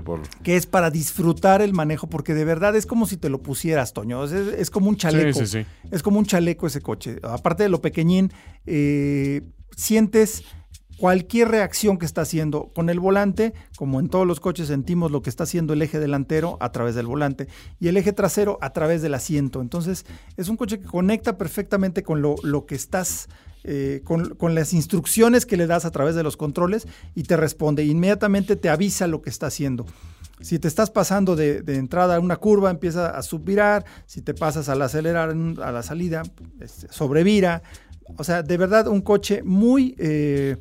[0.05, 0.23] por...
[0.43, 3.93] que es para disfrutar el manejo, porque de verdad es como si te lo pusieras,
[3.93, 4.25] Toño.
[4.25, 5.41] Es, como un chaleco.
[5.91, 7.19] Es como un chaleco ese coche.
[7.23, 8.33] Aparte de lo pequeñín,
[8.67, 9.43] eh,
[9.77, 10.45] sientes
[10.99, 15.23] cualquier reacción que está haciendo con el volante, como en todos los coches sentimos lo
[15.23, 17.49] que está haciendo el eje delantero a través del volante
[17.81, 19.61] y el eje trasero a través del asiento.
[19.61, 23.29] Entonces es un coche que conecta perfectamente con lo, que estás,
[23.65, 27.85] eh, con, las instrucciones que le das a través de los controles y te responde.
[27.85, 29.87] Inmediatamente te avisa lo que está haciendo.
[30.41, 33.85] Si te estás pasando de, entrada a una curva, empieza a subvirar.
[34.07, 36.23] Si te pasas al acelerar a la salida,
[36.61, 37.63] este, sobrevira.
[38.17, 39.95] O sea, de verdad un coche muy...
[39.99, 40.57] Eh,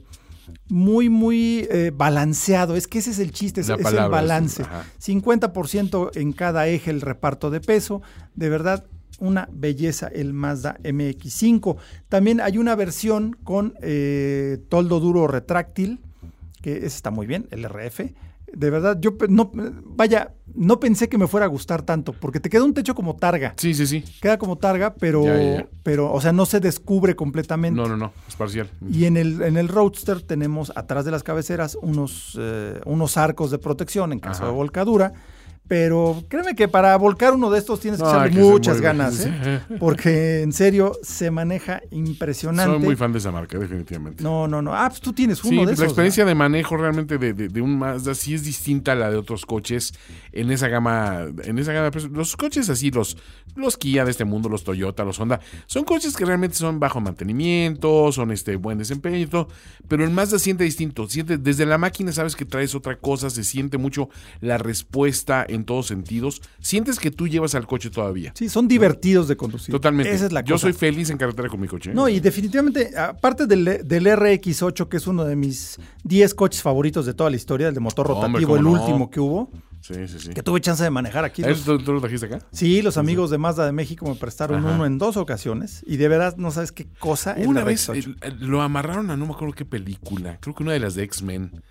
[0.68, 2.76] muy, muy eh, balanceado.
[2.76, 3.76] Es que ese es el chiste, es, el
[4.10, 4.64] balance.
[5.02, 8.02] 50% en cada eje el reparto de peso.
[8.36, 8.86] De verdad,
[9.20, 11.78] una belleza el Mazda MX5.
[12.10, 16.00] También hay una versión con eh, toldo duro retráctil,
[16.62, 18.02] que está muy bien, el RF
[18.56, 22.50] de verdad, yo no, vaya, no pensé que me fuera a gustar tanto, porque te
[22.50, 23.54] queda un techo como targa.
[23.58, 24.04] Sí, sí, sí.
[24.22, 25.24] Queda como targa, pero,
[25.82, 27.82] pero, o sea, no se descubre completamente.
[27.82, 28.70] No, no, no, es parcial.
[28.90, 33.52] Y en el, en el Roadster tenemos atrás de las cabeceras unos, eh, unos arcos
[33.52, 35.14] de protección en caso de volcadura,
[35.68, 39.26] Pero créeme que para volcar uno de estos tienes que echarle muchas ganas.
[39.26, 39.62] ¿eh?
[39.80, 42.72] porque en serio se maneja impresionante.
[42.74, 44.22] Soy muy fan de esa marca, definitivamente.
[44.24, 44.74] No, no, no.
[44.76, 45.80] Ah, pues tú tienes Sí, uno de esos.
[45.80, 49.10] la experiencia de manejo realmente de, de- de un Mazda sí es distinta a la
[49.10, 49.94] de otros coches
[50.34, 52.12] en esa gama, en esa gama de precios.
[52.12, 53.18] Los coches así, los,
[53.56, 57.00] los Kia de este mundo, los Toyota, los Honda, son coches que realmente son bajo
[57.00, 59.48] mantenimiento, son este buen desempeño y todo,
[59.88, 63.44] pero el Mazda siente distinto, siente, desde la máquina sabes que traes otra cosa, se
[63.44, 64.10] siente mucho
[64.42, 68.34] la respuesta en todos sentidos, sientes que tú llevas al coche todavía.
[68.36, 69.72] Sí, son divertidos de conducir.
[69.74, 70.14] Totalmente.
[70.14, 70.64] Esa es la Yo cosa.
[70.64, 71.92] soy feliz en carretera con mi coche.
[71.92, 71.94] ¿eh?
[71.94, 77.06] No, y definitivamente, aparte del, del RX8, que es uno de mis 10 coches favoritos
[77.06, 78.72] de toda la historia, el de motor rotativo, ¿cómo el no?
[78.72, 79.50] último que hubo,
[79.86, 80.30] Sí, sí, sí.
[80.34, 81.42] que tuve chance de manejar aquí.
[81.42, 82.40] los- ¿Tú, tú lo trajiste acá?
[82.54, 84.76] sí, los amigos de Mazda de México me prestaron Ajá.
[84.76, 88.16] uno en dos ocasiones y de verdad no sabes qué cosa es Una vez RX8.
[88.22, 90.38] eh, lo amarraron a no me acuerdo qué película.
[90.40, 91.62] Creo que una de las de X-Men.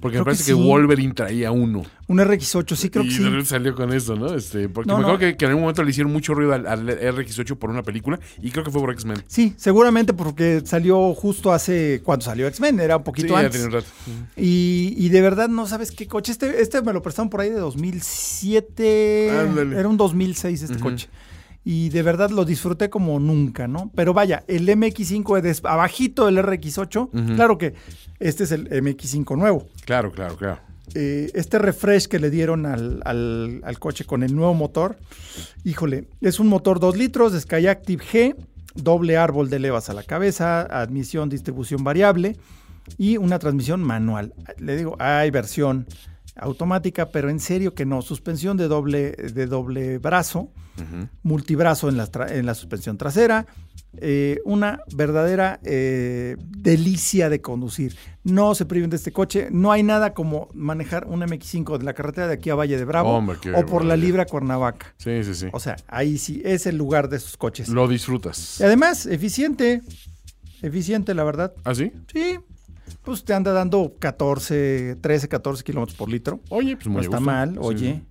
[0.00, 0.66] Porque Creo me parece que que, sí.
[0.68, 1.82] Wolverine traía uno.
[2.06, 3.22] Un RX8, sí, creo y que sí.
[3.22, 4.34] repente salió con eso, ¿no?
[4.34, 5.30] Este, porque No, me acuerdo no.
[5.32, 8.18] que, que en algún momento le hicieron mucho ruido al, al RX8 por una película.
[8.42, 9.22] Y creo que fue por X-Men.
[9.26, 13.52] Sí, seguramente porque salió justo hace cuando salió X-Men, era un Sí, poquito ya antes.
[13.52, 13.86] tiene un rato.
[14.36, 16.32] Y, y de verdad no sabes qué coche.
[16.32, 19.30] Este, este me lo prestaron por ahí de 2007.
[19.30, 19.78] Ándale.
[19.78, 21.08] Era un 2006 este coche.
[21.70, 23.90] Y de verdad lo disfruté como nunca, ¿no?
[23.94, 27.34] Pero vaya, el MX5 es abajito del RX8.
[27.36, 27.74] Claro que
[28.20, 29.66] este es el MX5 nuevo.
[29.84, 30.60] Claro, claro, claro.
[30.94, 34.96] Eh, este refresh que le dieron al, al- al coche con el nuevo motor,
[35.62, 38.34] híjole, es un motor 2 litros de Skyactiv G,
[38.74, 42.38] doble árbol de levas a la cabeza, admisión, distribución variable
[42.96, 44.32] y una transmisión manual.
[44.58, 45.86] Le digo, hay versión
[46.38, 50.50] automática, pero en serio que no, suspensión de doble, de doble brazo,
[51.22, 53.46] multibrazo en la, en la suspensión trasera,
[54.00, 57.96] eh, una verdadera eh, delicia de conducir.
[58.22, 61.94] No se priven de este coche, no hay nada como manejar un MX5 de la
[61.94, 63.96] carretera de aquí a Valle de Bravo Hombre, o por la.
[63.96, 64.94] Libra Cuernavaca.
[64.98, 65.46] Sí, sí, sí.
[65.52, 67.68] O sea, ahí sí es el lugar de esos coches.
[67.68, 68.60] Lo disfrutas.
[68.60, 69.82] Y además, eficiente,
[70.62, 71.52] eficiente la verdad.
[71.64, 71.90] ¿Ah, sí?
[72.12, 72.38] Sí,
[72.96, 76.40] pues te anda dando 14, 13, 14 kilómetros por litro.
[76.50, 77.20] Oye, pues muy No está gusto.
[77.30, 77.78] mal, oye.
[77.78, 78.04] sí.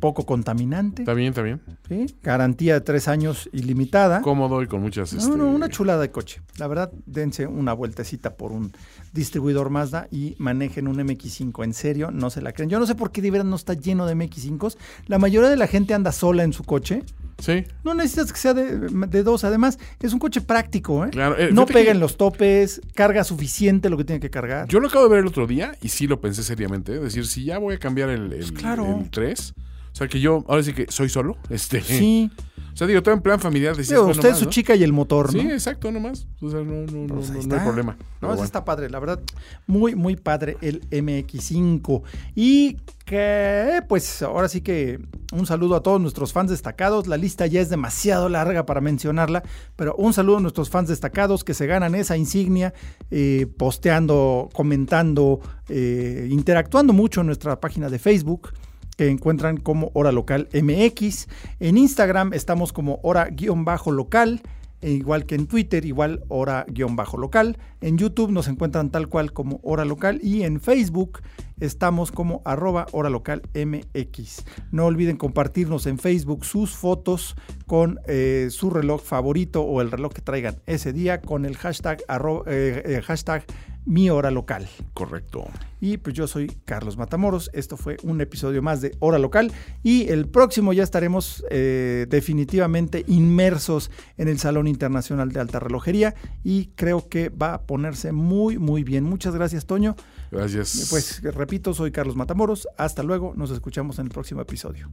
[0.00, 1.02] Poco contaminante.
[1.02, 1.60] Está bien, está bien.
[1.88, 2.06] ¿sí?
[2.22, 4.22] Garantía de tres años ilimitada.
[4.22, 5.12] Cómodo y con muchas.
[5.12, 6.40] No, este, no, una chulada de coche.
[6.56, 8.70] La verdad, dense una vueltecita por un
[9.12, 11.64] distribuidor Mazda y manejen un MX5.
[11.64, 12.70] En serio, no se la creen.
[12.70, 14.76] Yo no sé por qué de verdad no está lleno de MX5s.
[15.06, 17.02] La mayoría de la gente anda sola en su coche.
[17.38, 17.64] Sí.
[17.84, 19.44] No necesitas que sea de, de dos.
[19.44, 21.10] Además, es un coche práctico, ¿eh?
[21.10, 24.30] Claro, eh, no fíjate pega que- en los topes, carga suficiente lo que tiene que
[24.30, 24.66] cargar.
[24.68, 26.94] Yo lo acabo de ver el otro día y sí lo pensé seriamente.
[26.96, 29.00] Es decir, si ya voy a cambiar el, el, Pues claro.
[29.02, 29.54] el 3.
[29.98, 31.36] O sea, que yo, ahora sí que soy solo.
[31.50, 32.30] Este, sí.
[32.72, 33.74] O sea, digo, todo en plan familiar.
[33.74, 34.50] decías, Digo, usted, más, su ¿no?
[34.52, 35.42] chica y el motor, ¿no?
[35.42, 36.28] Sí, exacto, nomás.
[36.40, 37.96] O sea, no, no, no, Pues no, hay problema.
[38.20, 38.44] No, bueno.
[38.44, 39.20] está padre, la verdad.
[39.66, 42.02] Muy, muy padre el MX5.
[42.36, 45.00] Y que, pues, ahora sí que
[45.32, 47.08] un saludo a todos nuestros fans destacados.
[47.08, 49.42] La lista ya es demasiado larga para mencionarla,
[49.74, 52.72] pero un saludo a nuestros fans destacados que se ganan esa insignia
[53.10, 58.52] eh, posteando, comentando, eh, interactuando mucho en nuestra página de Facebook
[58.98, 61.28] que encuentran como Hora Local MX.
[61.60, 64.42] En Instagram estamos como Hora-Local,
[64.80, 67.58] e igual que en Twitter, igual Hora-Local.
[67.80, 71.20] En YouTube nos encuentran tal cual como Hora Local y en Facebook
[71.60, 74.44] estamos como arroba Hora Local MX.
[74.70, 77.36] No olviden compartirnos en Facebook sus fotos
[77.66, 81.98] con eh, su reloj favorito o el reloj que traigan ese día con el hashtag,
[82.08, 83.44] arro- eh, eh, hashtag
[83.84, 84.68] mi hora local.
[84.92, 85.46] Correcto.
[85.80, 87.48] Y pues yo soy Carlos Matamoros.
[87.54, 89.50] Esto fue un episodio más de Hora Local.
[89.82, 96.14] Y el próximo ya estaremos eh, definitivamente inmersos en el Salón Internacional de Alta Relojería.
[96.44, 99.04] Y creo que va a ponerse muy, muy bien.
[99.04, 99.96] Muchas gracias, Toño.
[100.30, 100.86] Gracias.
[100.90, 102.68] Pues repito, soy Carlos Matamoros.
[102.76, 103.34] Hasta luego.
[103.36, 104.90] Nos escuchamos en el próximo episodio.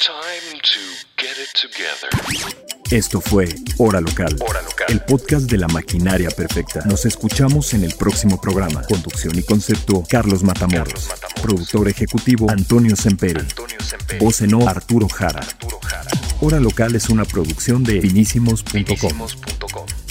[0.00, 0.80] Time to
[1.16, 2.64] get it together.
[2.90, 4.36] Esto fue Hora Local,
[4.88, 6.84] el podcast de la maquinaria perfecta.
[6.84, 8.82] Nos escuchamos en el próximo programa.
[8.82, 11.08] Conducción y concepto, Carlos Matamoros.
[11.42, 13.40] Productor ejecutivo, Antonio Semperi.
[13.40, 14.24] Antonio Semperi.
[14.24, 15.40] Voz en off, Arturo Jara.
[15.40, 16.10] Arturo Jara.
[16.40, 18.84] Hora Local es una producción de finísimos.com.
[18.84, 20.03] Finísimos.com.